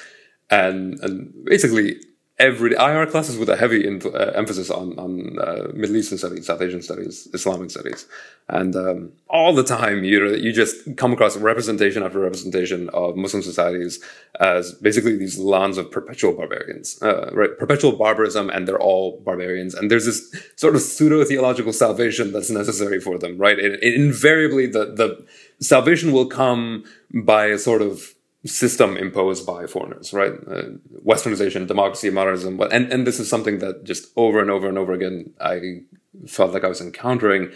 and 0.51 0.99
and 1.01 1.33
basically 1.45 1.97
every 2.39 2.73
IR 2.75 3.07
classes 3.07 3.39
with 3.39 3.49
a 3.49 3.57
heavy 3.57 3.87
in, 3.87 4.03
uh, 4.05 4.33
emphasis 4.35 4.71
on 4.71 4.99
on 4.99 5.39
uh, 5.39 5.69
Middle 5.73 5.97
Eastern 5.97 6.19
studies, 6.19 6.47
South 6.47 6.61
Asian 6.61 6.83
studies, 6.83 7.29
Islamic 7.33 7.71
studies, 7.71 8.07
and 8.49 8.75
um, 8.75 9.13
all 9.29 9.55
the 9.55 9.63
time 9.63 10.05
you 10.05 10.35
you 10.35 10.53
just 10.53 10.97
come 10.97 11.13
across 11.13 11.37
representation 11.37 12.03
after 12.03 12.19
representation 12.19 12.89
of 12.91 13.17
Muslim 13.17 13.43
societies 13.43 14.03
as 14.41 14.73
basically 14.73 15.17
these 15.17 15.39
lands 15.39 15.79
of 15.79 15.91
perpetual 15.91 16.33
barbarians, 16.33 17.01
uh, 17.03 17.31
right? 17.33 17.57
Perpetual 17.59 17.93
barbarism, 17.93 18.51
and 18.51 18.67
they're 18.67 18.81
all 18.81 19.21
barbarians, 19.21 19.75
and 19.75 19.91
there's 19.91 20.07
this 20.07 20.35
sort 20.57 20.75
of 20.75 20.83
pseudo 20.83 21.25
theological 21.25 21.73
salvation 21.73 22.33
that's 22.33 22.51
necessary 22.51 23.01
for 23.01 23.17
them, 23.19 23.39
right? 23.39 23.59
It, 23.59 23.83
it 23.83 23.95
invariably 23.95 24.67
the 24.67 24.87
the 24.87 25.25
salvation 25.61 26.13
will 26.13 26.27
come 26.27 26.85
by 27.13 27.47
a 27.47 27.59
sort 27.59 27.81
of 27.81 28.14
system 28.47 28.97
imposed 28.97 29.47
by 29.47 29.67
foreigners, 29.67 30.13
right? 30.13 30.33
Uh, 30.47 30.63
Westernization, 31.05 31.67
democracy, 31.67 32.11
modernism, 32.11 32.57
But, 32.57 32.73
and 32.73 32.93
and 32.93 33.07
this 33.07 33.19
is 33.19 33.29
something 33.29 33.59
that 33.59 33.85
just 33.85 34.13
over 34.17 34.41
and 34.41 34.51
over 34.51 34.69
and 34.69 34.79
over 34.79 34.93
again 34.93 35.33
I 35.41 35.83
felt 36.27 36.53
like 36.53 36.65
I 36.65 36.69
was 36.69 36.81
encountering. 36.81 37.51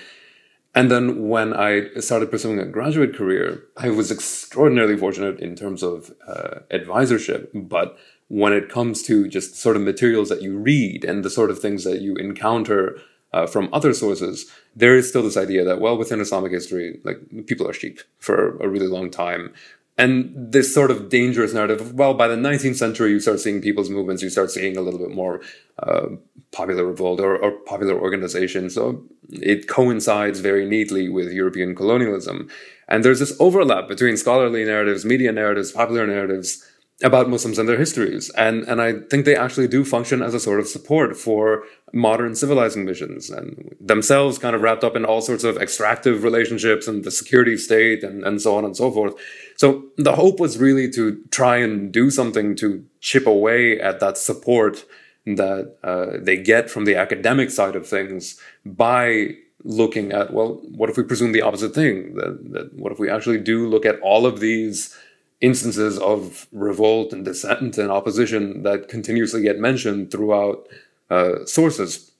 And 0.74 0.90
then 0.90 1.28
when 1.28 1.54
I 1.54 1.88
started 1.98 2.30
pursuing 2.30 2.58
a 2.58 2.66
graduate 2.66 3.14
career, 3.16 3.64
I 3.76 3.90
was 3.90 4.10
extraordinarily 4.12 4.96
fortunate 4.96 5.40
in 5.40 5.56
terms 5.56 5.82
of 5.82 6.12
uh, 6.26 6.60
advisorship, 6.70 7.48
but 7.54 7.98
when 8.28 8.52
it 8.52 8.68
comes 8.68 9.02
to 9.04 9.26
just 9.26 9.56
sort 9.56 9.76
of 9.76 9.82
materials 9.82 10.28
that 10.28 10.42
you 10.42 10.58
read 10.58 11.04
and 11.04 11.24
the 11.24 11.30
sort 11.30 11.50
of 11.50 11.58
things 11.58 11.84
that 11.84 12.00
you 12.00 12.14
encounter 12.16 13.00
uh, 13.32 13.46
from 13.46 13.68
other 13.72 13.92
sources, 13.92 14.50
there 14.76 14.96
is 14.96 15.08
still 15.08 15.22
this 15.22 15.36
idea 15.36 15.64
that, 15.64 15.80
well, 15.80 15.96
within 15.96 16.20
Islamic 16.20 16.52
history, 16.52 17.00
like 17.04 17.18
people 17.46 17.68
are 17.68 17.72
sheep 17.72 18.00
for 18.18 18.56
a 18.58 18.68
really 18.68 18.86
long 18.86 19.10
time 19.10 19.52
and 19.98 20.32
this 20.36 20.72
sort 20.72 20.92
of 20.92 21.08
dangerous 21.08 21.52
narrative 21.52 21.80
of, 21.80 21.94
well 21.94 22.14
by 22.14 22.28
the 22.28 22.36
19th 22.36 22.76
century 22.76 23.10
you 23.10 23.20
start 23.20 23.40
seeing 23.40 23.60
people's 23.60 23.90
movements 23.90 24.22
you 24.22 24.30
start 24.30 24.50
seeing 24.50 24.76
a 24.76 24.80
little 24.80 25.00
bit 25.00 25.10
more 25.10 25.40
uh, 25.80 26.06
popular 26.52 26.86
revolt 26.86 27.20
or, 27.20 27.36
or, 27.36 27.52
popular 27.66 28.00
organization. 28.00 28.70
So 28.70 29.04
it 29.30 29.68
coincides 29.68 30.40
very 30.40 30.64
neatly 30.64 31.08
with 31.08 31.32
european 31.32 31.74
colonialism. 31.74 32.48
And 32.88 33.04
there's 33.04 33.18
this 33.18 33.36
overlap 33.38 33.88
between 33.88 34.16
scholarly 34.16 34.64
narratives 34.64 35.04
media 35.04 35.32
narratives 35.32 35.72
popular 35.72 36.06
narratives 36.06 36.64
about 37.02 37.28
Muslims 37.28 37.58
and 37.58 37.68
their 37.68 37.78
histories. 37.78 38.28
And, 38.30 38.64
and 38.64 38.82
I 38.82 38.94
think 39.08 39.24
they 39.24 39.36
actually 39.36 39.68
do 39.68 39.84
function 39.84 40.20
as 40.20 40.34
a 40.34 40.40
sort 40.40 40.58
of 40.58 40.66
support 40.66 41.16
for 41.16 41.62
modern 41.92 42.34
civilizing 42.34 42.84
missions 42.84 43.30
and 43.30 43.76
themselves 43.80 44.36
kind 44.36 44.56
of 44.56 44.62
wrapped 44.62 44.82
up 44.82 44.96
in 44.96 45.04
all 45.04 45.20
sorts 45.20 45.44
of 45.44 45.56
extractive 45.58 46.24
relationships 46.24 46.88
and 46.88 47.04
the 47.04 47.12
security 47.12 47.56
state 47.56 48.02
and, 48.02 48.24
and 48.24 48.42
so 48.42 48.56
on 48.56 48.64
and 48.64 48.76
so 48.76 48.90
forth. 48.90 49.14
So 49.56 49.84
the 49.96 50.16
hope 50.16 50.40
was 50.40 50.58
really 50.58 50.90
to 50.90 51.22
try 51.30 51.58
and 51.58 51.92
do 51.92 52.10
something 52.10 52.56
to 52.56 52.84
chip 53.00 53.26
away 53.26 53.80
at 53.80 54.00
that 54.00 54.18
support 54.18 54.84
that 55.24 55.76
uh, 55.84 56.18
they 56.20 56.36
get 56.36 56.68
from 56.68 56.84
the 56.84 56.96
academic 56.96 57.50
side 57.50 57.76
of 57.76 57.86
things 57.86 58.40
by 58.64 59.36
looking 59.62 60.12
at, 60.12 60.32
well, 60.32 60.60
what 60.74 60.90
if 60.90 60.96
we 60.96 61.02
presume 61.02 61.32
the 61.32 61.42
opposite 61.42 61.74
thing? 61.74 62.14
That, 62.14 62.52
that 62.52 62.74
what 62.74 62.92
if 62.92 62.98
we 62.98 63.10
actually 63.10 63.38
do 63.38 63.68
look 63.68 63.84
at 63.84 64.00
all 64.00 64.26
of 64.26 64.40
these 64.40 64.96
instances 65.40 65.98
of 65.98 66.46
revolt 66.52 67.12
and 67.12 67.24
dissent 67.24 67.78
and 67.78 67.90
opposition 67.90 68.62
that 68.62 68.88
continuously 68.88 69.42
get 69.42 69.58
mentioned 69.58 70.10
throughout 70.10 70.66
uh, 71.10 71.44
sources, 71.44 72.10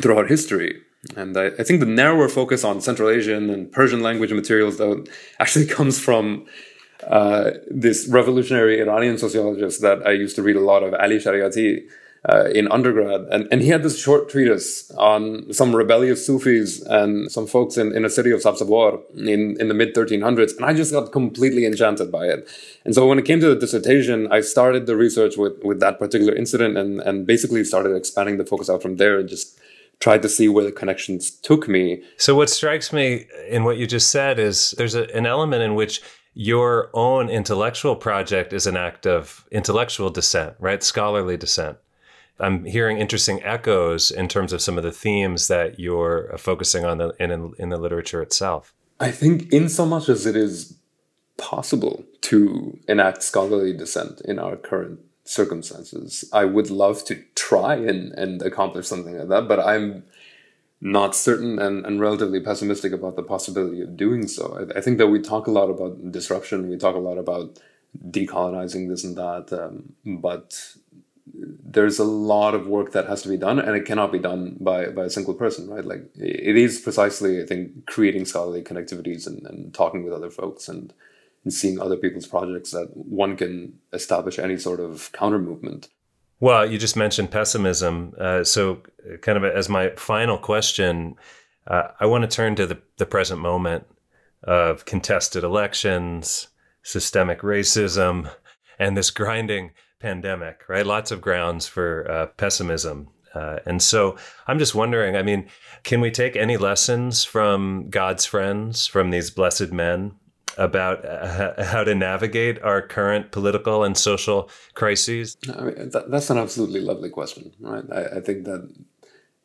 throughout 0.00 0.28
history. 0.28 0.80
And 1.16 1.36
I, 1.36 1.46
I, 1.46 1.62
think 1.62 1.80
the 1.80 1.86
narrower 1.86 2.28
focus 2.28 2.62
on 2.62 2.82
Central 2.82 3.08
Asian 3.08 3.48
and 3.48 3.72
Persian 3.72 4.02
language 4.02 4.32
materials, 4.32 4.76
though, 4.76 5.04
actually 5.40 5.66
comes 5.66 5.98
from 5.98 6.46
uh, 7.06 7.52
this 7.70 8.06
revolutionary 8.08 8.80
Iranian 8.82 9.16
sociologist 9.16 9.80
that 9.80 10.06
I 10.06 10.12
used 10.12 10.36
to 10.36 10.42
read 10.42 10.56
a 10.56 10.60
lot 10.60 10.82
of, 10.82 10.92
Ali 10.94 11.16
Shariati, 11.16 11.88
uh, 12.28 12.48
in 12.54 12.70
undergrad. 12.70 13.22
And, 13.30 13.48
and 13.50 13.62
he 13.62 13.68
had 13.68 13.82
this 13.82 13.98
short 13.98 14.28
treatise 14.28 14.90
on 14.92 15.52
some 15.52 15.74
rebellious 15.74 16.26
Sufis 16.26 16.82
and 16.82 17.30
some 17.32 17.46
folks 17.46 17.76
in, 17.76 17.94
in 17.94 18.04
a 18.04 18.10
city 18.10 18.30
of 18.30 18.40
Sabzawar 18.40 19.00
in, 19.16 19.56
in 19.58 19.68
the 19.68 19.74
mid 19.74 19.94
1300s. 19.94 20.56
And 20.56 20.66
I 20.66 20.74
just 20.74 20.92
got 20.92 21.12
completely 21.12 21.64
enchanted 21.64 22.12
by 22.12 22.26
it. 22.26 22.48
And 22.84 22.94
so 22.94 23.06
when 23.06 23.18
it 23.18 23.24
came 23.24 23.40
to 23.40 23.48
the 23.48 23.60
dissertation, 23.60 24.30
I 24.30 24.42
started 24.42 24.86
the 24.86 24.96
research 24.96 25.36
with, 25.36 25.62
with 25.64 25.80
that 25.80 25.98
particular 25.98 26.34
incident 26.34 26.76
and, 26.76 27.00
and 27.00 27.26
basically 27.26 27.64
started 27.64 27.96
expanding 27.96 28.36
the 28.36 28.44
focus 28.44 28.68
out 28.68 28.82
from 28.82 28.96
there 28.96 29.18
and 29.18 29.28
just 29.28 29.58
tried 29.98 30.22
to 30.22 30.28
see 30.28 30.48
where 30.48 30.64
the 30.64 30.72
connections 30.72 31.30
took 31.30 31.68
me. 31.68 32.02
So 32.16 32.34
what 32.34 32.50
strikes 32.50 32.92
me 32.92 33.26
in 33.48 33.64
what 33.64 33.76
you 33.76 33.86
just 33.86 34.10
said 34.10 34.38
is 34.38 34.72
there's 34.72 34.94
a, 34.94 35.14
an 35.14 35.26
element 35.26 35.62
in 35.62 35.74
which 35.74 36.02
your 36.32 36.90
own 36.94 37.28
intellectual 37.28 37.96
project 37.96 38.52
is 38.52 38.66
an 38.66 38.76
act 38.76 39.06
of 39.06 39.46
intellectual 39.50 40.10
dissent, 40.10 40.54
right? 40.58 40.82
Scholarly 40.82 41.36
dissent. 41.36 41.76
I'm 42.40 42.64
hearing 42.64 42.98
interesting 42.98 43.42
echoes 43.42 44.10
in 44.10 44.28
terms 44.28 44.52
of 44.52 44.60
some 44.60 44.78
of 44.78 44.84
the 44.84 44.92
themes 44.92 45.48
that 45.48 45.78
you're 45.78 46.34
focusing 46.38 46.84
on 46.84 46.98
the, 46.98 47.14
in, 47.20 47.52
in 47.58 47.68
the 47.68 47.76
literature 47.76 48.22
itself. 48.22 48.74
I 48.98 49.10
think, 49.10 49.52
in 49.52 49.68
so 49.68 49.86
much 49.86 50.08
as 50.08 50.26
it 50.26 50.36
is 50.36 50.76
possible 51.36 52.04
to 52.22 52.78
enact 52.86 53.22
scholarly 53.22 53.76
dissent 53.76 54.20
in 54.22 54.38
our 54.38 54.56
current 54.56 55.00
circumstances, 55.24 56.24
I 56.32 56.44
would 56.44 56.70
love 56.70 57.04
to 57.06 57.22
try 57.34 57.76
and, 57.76 58.12
and 58.12 58.42
accomplish 58.42 58.86
something 58.86 59.16
like 59.16 59.28
that, 59.28 59.48
but 59.48 59.60
I'm 59.60 60.04
not 60.80 61.14
certain 61.14 61.58
and, 61.58 61.84
and 61.84 62.00
relatively 62.00 62.40
pessimistic 62.40 62.92
about 62.92 63.16
the 63.16 63.22
possibility 63.22 63.80
of 63.80 63.96
doing 63.96 64.26
so. 64.26 64.56
I, 64.58 64.78
I 64.78 64.80
think 64.80 64.98
that 64.98 65.08
we 65.08 65.20
talk 65.20 65.46
a 65.46 65.50
lot 65.50 65.70
about 65.70 66.12
disruption, 66.12 66.68
we 66.68 66.76
talk 66.76 66.94
a 66.94 66.98
lot 66.98 67.18
about 67.18 67.58
decolonizing 68.10 68.88
this 68.88 69.04
and 69.04 69.16
that, 69.16 69.52
um, 69.52 69.94
but 70.04 70.74
there's 71.34 71.98
a 71.98 72.04
lot 72.04 72.54
of 72.54 72.66
work 72.66 72.92
that 72.92 73.06
has 73.06 73.22
to 73.22 73.28
be 73.28 73.36
done 73.36 73.58
and 73.58 73.76
it 73.76 73.84
cannot 73.84 74.12
be 74.12 74.18
done 74.18 74.56
by, 74.60 74.86
by 74.86 75.04
a 75.04 75.10
single 75.10 75.34
person 75.34 75.68
right? 75.68 75.84
Like 75.84 76.10
it 76.16 76.56
is 76.56 76.80
precisely 76.80 77.42
i 77.42 77.46
think 77.46 77.86
creating 77.86 78.24
scholarly 78.24 78.62
connectivities 78.62 79.26
and, 79.26 79.46
and 79.46 79.72
talking 79.74 80.04
with 80.04 80.12
other 80.12 80.30
folks 80.30 80.68
and, 80.68 80.92
and 81.44 81.52
seeing 81.52 81.80
other 81.80 81.96
people's 81.96 82.26
projects 82.26 82.70
that 82.72 82.90
one 82.94 83.36
can 83.36 83.78
establish 83.92 84.38
any 84.38 84.58
sort 84.58 84.80
of 84.80 85.10
counter 85.12 85.38
movement. 85.38 85.88
Well 86.40 86.70
you 86.70 86.78
just 86.78 86.96
mentioned 86.96 87.30
pessimism. 87.30 88.14
Uh, 88.18 88.44
so 88.44 88.82
kind 89.22 89.38
of 89.38 89.44
as 89.44 89.68
my 89.68 89.90
final 89.90 90.38
question 90.38 91.16
uh, 91.66 91.88
i 92.00 92.06
want 92.06 92.22
to 92.22 92.36
turn 92.36 92.54
to 92.56 92.66
the, 92.66 92.78
the 92.98 93.06
present 93.06 93.40
moment 93.40 93.86
of 94.42 94.84
contested 94.84 95.44
elections 95.44 96.48
systemic 96.82 97.40
racism 97.40 98.30
and 98.78 98.96
this 98.96 99.10
grinding 99.10 99.70
pandemic, 100.00 100.62
right? 100.68 100.84
Lots 100.84 101.10
of 101.10 101.20
grounds 101.20 101.66
for 101.66 102.10
uh, 102.10 102.26
pessimism. 102.26 103.08
Uh, 103.34 103.58
and 103.64 103.80
so 103.80 104.16
I'm 104.48 104.58
just 104.58 104.74
wondering 104.74 105.14
I 105.16 105.22
mean, 105.22 105.46
can 105.84 106.00
we 106.00 106.10
take 106.10 106.34
any 106.34 106.56
lessons 106.56 107.22
from 107.22 107.88
God's 107.88 108.26
friends, 108.26 108.86
from 108.86 109.10
these 109.10 109.30
blessed 109.30 109.70
men, 109.70 110.12
about 110.58 111.04
uh, 111.04 111.62
how 111.64 111.84
to 111.84 111.94
navigate 111.94 112.60
our 112.62 112.82
current 112.82 113.30
political 113.30 113.84
and 113.84 113.96
social 113.96 114.50
crises? 114.74 115.36
I 115.56 115.62
mean, 115.62 115.90
that, 115.90 116.10
that's 116.10 116.30
an 116.30 116.38
absolutely 116.38 116.80
lovely 116.80 117.10
question, 117.10 117.52
right? 117.60 117.84
I, 117.92 118.16
I 118.16 118.20
think 118.20 118.44
that 118.46 118.68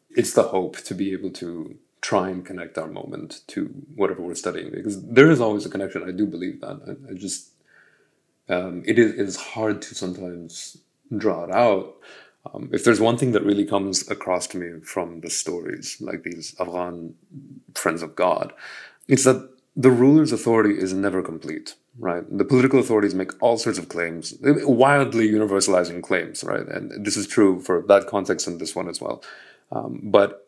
it's 0.09 0.33
the 0.33 0.43
hope 0.43 0.77
to 0.77 0.95
be 0.95 1.13
able 1.13 1.31
to 1.31 1.77
try 2.01 2.29
and 2.29 2.45
connect 2.45 2.77
our 2.77 2.87
moment 2.87 3.41
to 3.47 3.65
whatever 3.95 4.21
we're 4.21 4.35
studying 4.35 4.71
because 4.71 5.03
there 5.05 5.29
is 5.29 5.41
always 5.41 5.65
a 5.65 5.69
connection. 5.69 6.03
I 6.07 6.11
do 6.11 6.25
believe 6.25 6.61
that. 6.61 6.79
I, 6.87 7.11
I 7.11 7.13
just 7.15 7.51
um, 8.49 8.83
it 8.85 8.99
is 8.99 9.11
it 9.13 9.21
is 9.21 9.35
hard 9.35 9.81
to 9.83 9.95
sometimes 9.95 10.77
draw 11.15 11.43
it 11.43 11.51
out. 11.51 11.95
Um, 12.53 12.69
if 12.71 12.83
there's 12.83 13.01
one 13.01 13.17
thing 13.17 13.31
that 13.31 13.43
really 13.43 13.65
comes 13.65 14.09
across 14.09 14.45
to 14.47 14.57
me 14.57 14.79
from 14.81 15.21
the 15.21 15.31
stories, 15.31 15.97
like 15.99 16.23
these 16.23 16.55
Afghan 16.59 17.15
friends 17.73 18.03
of 18.03 18.15
God, 18.15 18.53
it's 19.07 19.23
that 19.23 19.49
the 19.75 19.91
ruler's 19.91 20.31
authority 20.31 20.77
is 20.77 20.93
never 20.93 21.21
complete, 21.21 21.75
right? 21.99 22.23
The 22.37 22.45
political 22.45 22.79
authorities 22.79 23.15
make 23.15 23.31
all 23.41 23.57
sorts 23.57 23.79
of 23.79 23.89
claims, 23.89 24.35
wildly 24.41 25.27
universalizing 25.27 26.01
claims, 26.03 26.43
right? 26.43 26.67
And 26.67 27.03
this 27.03 27.17
is 27.17 27.27
true 27.27 27.59
for 27.59 27.83
that 27.87 28.07
context 28.07 28.47
and 28.47 28.59
this 28.59 28.75
one 28.75 28.87
as 28.87 29.01
well. 29.01 29.23
Um, 29.71 29.99
but 30.03 30.44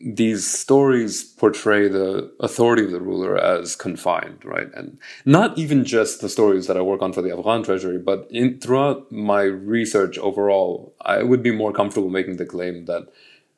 these 0.00 0.46
stories 0.46 1.24
portray 1.24 1.88
the 1.88 2.32
authority 2.40 2.84
of 2.84 2.90
the 2.90 3.00
ruler 3.00 3.36
as 3.36 3.76
confined, 3.76 4.44
right? 4.44 4.68
And 4.74 4.98
not 5.24 5.56
even 5.58 5.84
just 5.84 6.20
the 6.20 6.28
stories 6.28 6.66
that 6.66 6.76
I 6.76 6.82
work 6.82 7.02
on 7.02 7.12
for 7.12 7.22
the 7.22 7.32
Afghan 7.32 7.62
Treasury, 7.62 7.98
but 7.98 8.26
in, 8.30 8.58
throughout 8.58 9.10
my 9.10 9.42
research 9.42 10.18
overall, 10.18 10.94
I 11.02 11.22
would 11.22 11.42
be 11.42 11.52
more 11.52 11.72
comfortable 11.72 12.10
making 12.10 12.36
the 12.36 12.46
claim 12.46 12.86
that 12.86 13.08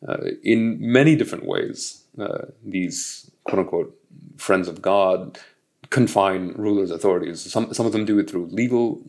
uh, 0.06 0.18
in 0.42 0.78
many 0.80 1.16
different 1.16 1.46
ways, 1.46 2.04
uh, 2.18 2.46
these 2.64 3.30
quote 3.44 3.60
unquote 3.60 4.00
friends 4.36 4.68
of 4.68 4.82
God 4.82 5.38
confine 5.90 6.48
rulers' 6.56 6.90
authorities. 6.90 7.40
Some, 7.40 7.72
some 7.72 7.86
of 7.86 7.92
them 7.92 8.04
do 8.04 8.18
it 8.18 8.28
through 8.28 8.46
legal 8.46 9.00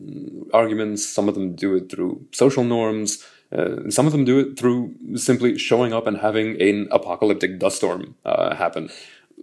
arguments, 0.52 1.06
some 1.06 1.28
of 1.28 1.34
them 1.34 1.54
do 1.54 1.74
it 1.74 1.90
through 1.90 2.24
social 2.32 2.64
norms 2.64 3.24
uh, 3.56 3.90
some 3.90 4.06
of 4.06 4.12
them 4.12 4.24
do 4.24 4.38
it 4.38 4.58
through 4.58 4.94
simply 5.14 5.56
showing 5.56 5.92
up 5.92 6.06
and 6.06 6.18
having 6.18 6.60
an 6.60 6.88
apocalyptic 6.90 7.58
dust 7.58 7.76
storm 7.76 8.14
uh, 8.24 8.54
happen. 8.54 8.90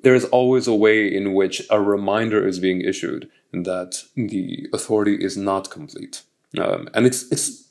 There 0.04 0.16
is 0.16 0.26
always 0.26 0.68
a 0.68 0.76
way 0.76 1.14
in 1.14 1.34
which 1.34 1.62
a 1.70 1.82
reminder 1.82 2.46
is 2.46 2.60
being 2.60 2.82
issued 2.82 3.30
that 3.54 4.04
the 4.16 4.68
authority 4.74 5.16
is 5.16 5.38
not 5.38 5.70
complete, 5.70 6.24
um, 6.60 6.90
and 6.94 7.06
it's 7.06 7.32
it's 7.32 7.64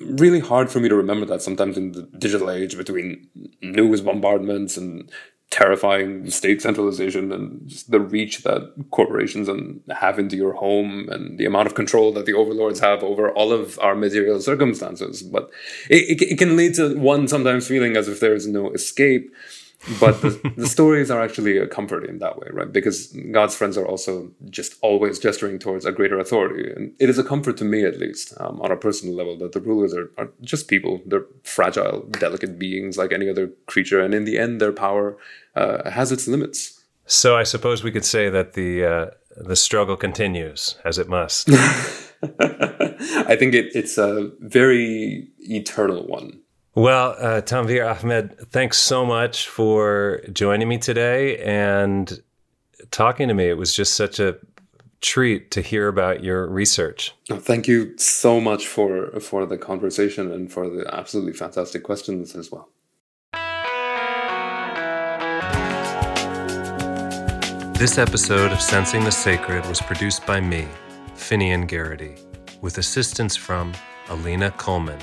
really 0.00 0.40
hard 0.40 0.70
for 0.70 0.80
me 0.80 0.88
to 0.88 0.96
remember 0.96 1.24
that 1.26 1.42
sometimes 1.42 1.76
in 1.76 1.92
the 1.92 2.02
digital 2.18 2.50
age 2.50 2.76
between 2.76 3.28
news 3.62 4.00
bombardments 4.00 4.76
and 4.76 5.10
terrifying 5.50 6.28
state 6.28 6.60
centralization 6.60 7.30
and 7.32 7.68
just 7.68 7.90
the 7.90 8.00
reach 8.00 8.42
that 8.42 8.72
corporations 8.90 9.48
and 9.48 9.80
have 9.90 10.18
into 10.18 10.36
your 10.36 10.52
home 10.52 11.08
and 11.08 11.38
the 11.38 11.46
amount 11.46 11.66
of 11.66 11.74
control 11.74 12.12
that 12.12 12.26
the 12.26 12.34
overlords 12.34 12.80
have 12.80 13.02
over 13.02 13.30
all 13.30 13.52
of 13.52 13.78
our 13.78 13.94
material 13.94 14.40
circumstances. 14.40 15.22
But 15.22 15.50
it, 15.88 16.20
it, 16.20 16.32
it 16.32 16.38
can 16.38 16.56
lead 16.56 16.74
to 16.74 16.98
one 16.98 17.28
sometimes 17.28 17.68
feeling 17.68 17.96
as 17.96 18.08
if 18.08 18.18
there 18.20 18.34
is 18.34 18.46
no 18.46 18.72
escape 18.72 19.32
but 20.00 20.20
the, 20.20 20.52
the, 20.56 20.66
stories 20.66 21.10
are 21.10 21.22
actually 21.22 21.58
a 21.58 21.66
comfort 21.66 22.04
in 22.04 22.18
that 22.18 22.38
way, 22.38 22.48
right? 22.50 22.72
Because 22.72 23.08
God's 23.30 23.54
friends 23.54 23.76
are 23.76 23.86
also 23.86 24.30
just 24.50 24.76
always 24.80 25.18
gesturing 25.18 25.58
towards 25.58 25.84
a 25.84 25.92
greater 25.92 26.18
authority. 26.18 26.70
And 26.72 26.92
it 26.98 27.08
is 27.08 27.18
a 27.18 27.24
comfort 27.24 27.56
to 27.58 27.64
me, 27.64 27.84
at 27.84 27.98
least, 27.98 28.34
um, 28.40 28.60
on 28.62 28.72
a 28.72 28.76
personal 28.76 29.14
level, 29.14 29.36
that 29.38 29.52
the 29.52 29.60
rulers 29.60 29.94
are, 29.94 30.10
are 30.18 30.30
just 30.40 30.68
people. 30.68 31.00
They're 31.06 31.26
fragile, 31.44 32.02
delicate 32.10 32.58
beings 32.58 32.96
like 32.96 33.12
any 33.12 33.28
other 33.28 33.50
creature. 33.66 34.00
And 34.00 34.14
in 34.14 34.24
the 34.24 34.38
end, 34.38 34.60
their 34.60 34.72
power 34.72 35.16
uh, 35.54 35.88
has 35.88 36.10
its 36.10 36.26
limits. 36.26 36.82
So 37.06 37.36
I 37.36 37.44
suppose 37.44 37.84
we 37.84 37.92
could 37.92 38.04
say 38.04 38.28
that 38.28 38.54
the, 38.54 38.84
uh, 38.84 39.06
the 39.36 39.56
struggle 39.56 39.96
continues, 39.96 40.76
as 40.84 40.98
it 40.98 41.08
must. 41.08 41.48
I 41.52 43.36
think 43.36 43.54
it, 43.54 43.66
it's 43.74 43.98
a 43.98 44.32
very 44.40 45.28
eternal 45.38 46.06
one. 46.06 46.40
Well, 46.76 47.16
uh, 47.18 47.40
Tanveer 47.40 47.90
Ahmed, 47.90 48.38
thanks 48.50 48.76
so 48.76 49.06
much 49.06 49.48
for 49.48 50.20
joining 50.30 50.68
me 50.68 50.76
today 50.76 51.38
and 51.38 52.22
talking 52.90 53.28
to 53.28 53.34
me. 53.34 53.48
It 53.48 53.56
was 53.56 53.74
just 53.74 53.94
such 53.94 54.20
a 54.20 54.36
treat 55.00 55.50
to 55.52 55.62
hear 55.62 55.88
about 55.88 56.22
your 56.22 56.46
research. 56.46 57.14
Oh, 57.30 57.38
thank 57.38 57.66
you 57.66 57.96
so 57.96 58.42
much 58.42 58.66
for 58.66 59.18
for 59.20 59.46
the 59.46 59.56
conversation 59.56 60.30
and 60.30 60.52
for 60.52 60.68
the 60.68 60.86
absolutely 60.94 61.32
fantastic 61.32 61.82
questions 61.82 62.36
as 62.36 62.52
well. 62.52 62.68
This 67.78 67.96
episode 67.96 68.52
of 68.52 68.60
Sensing 68.60 69.02
the 69.02 69.12
Sacred 69.12 69.64
was 69.64 69.80
produced 69.80 70.26
by 70.26 70.42
me, 70.42 70.68
Finian 71.14 71.66
Garrity, 71.66 72.16
with 72.60 72.76
assistance 72.76 73.34
from 73.34 73.72
Alina 74.10 74.50
Coleman. 74.50 75.00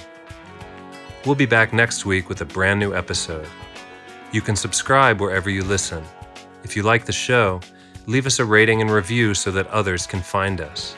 We'll 1.26 1.36
be 1.36 1.46
back 1.46 1.72
next 1.72 2.06
week 2.06 2.28
with 2.28 2.42
a 2.42 2.46
brand 2.46 2.82
new 2.82 2.94
episode. 2.94 3.48
You 4.34 4.42
can 4.42 4.58
subscribe 4.58 5.22
wherever 5.22 5.50
you 5.50 5.64
listen. 5.64 6.04
If 6.66 6.76
you 6.76 6.84
like 6.84 7.06
the 7.06 7.14
show, 7.14 7.62
leave 8.08 8.26
us 8.26 8.40
a 8.40 8.46
rating 8.46 8.82
and 8.82 8.92
review 8.92 9.34
so 9.34 9.50
that 9.52 9.68
others 9.68 10.06
can 10.06 10.22
find 10.22 10.60
us. 10.60 10.98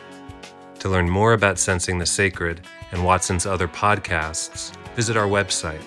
To 0.80 0.90
learn 0.90 1.08
more 1.08 1.34
about 1.34 1.60
Sensing 1.60 2.00
the 2.00 2.08
Sacred 2.08 2.62
and 2.92 3.06
Watson's 3.06 3.46
other 3.46 3.68
podcasts, 3.68 4.76
visit 4.96 5.16
our 5.16 5.28
website. 5.28 5.84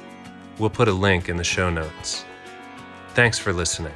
We'll 0.61 0.71
put 0.71 0.87
a 0.87 0.93
link 0.93 1.29
in 1.29 1.37
the 1.37 1.43
show 1.43 1.69
notes. 1.69 2.25
Thanks 3.15 3.41
for 3.41 3.53
listening. 3.53 3.95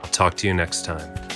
I'll 0.00 0.10
talk 0.10 0.36
to 0.36 0.46
you 0.46 0.54
next 0.54 0.84
time. 0.84 1.35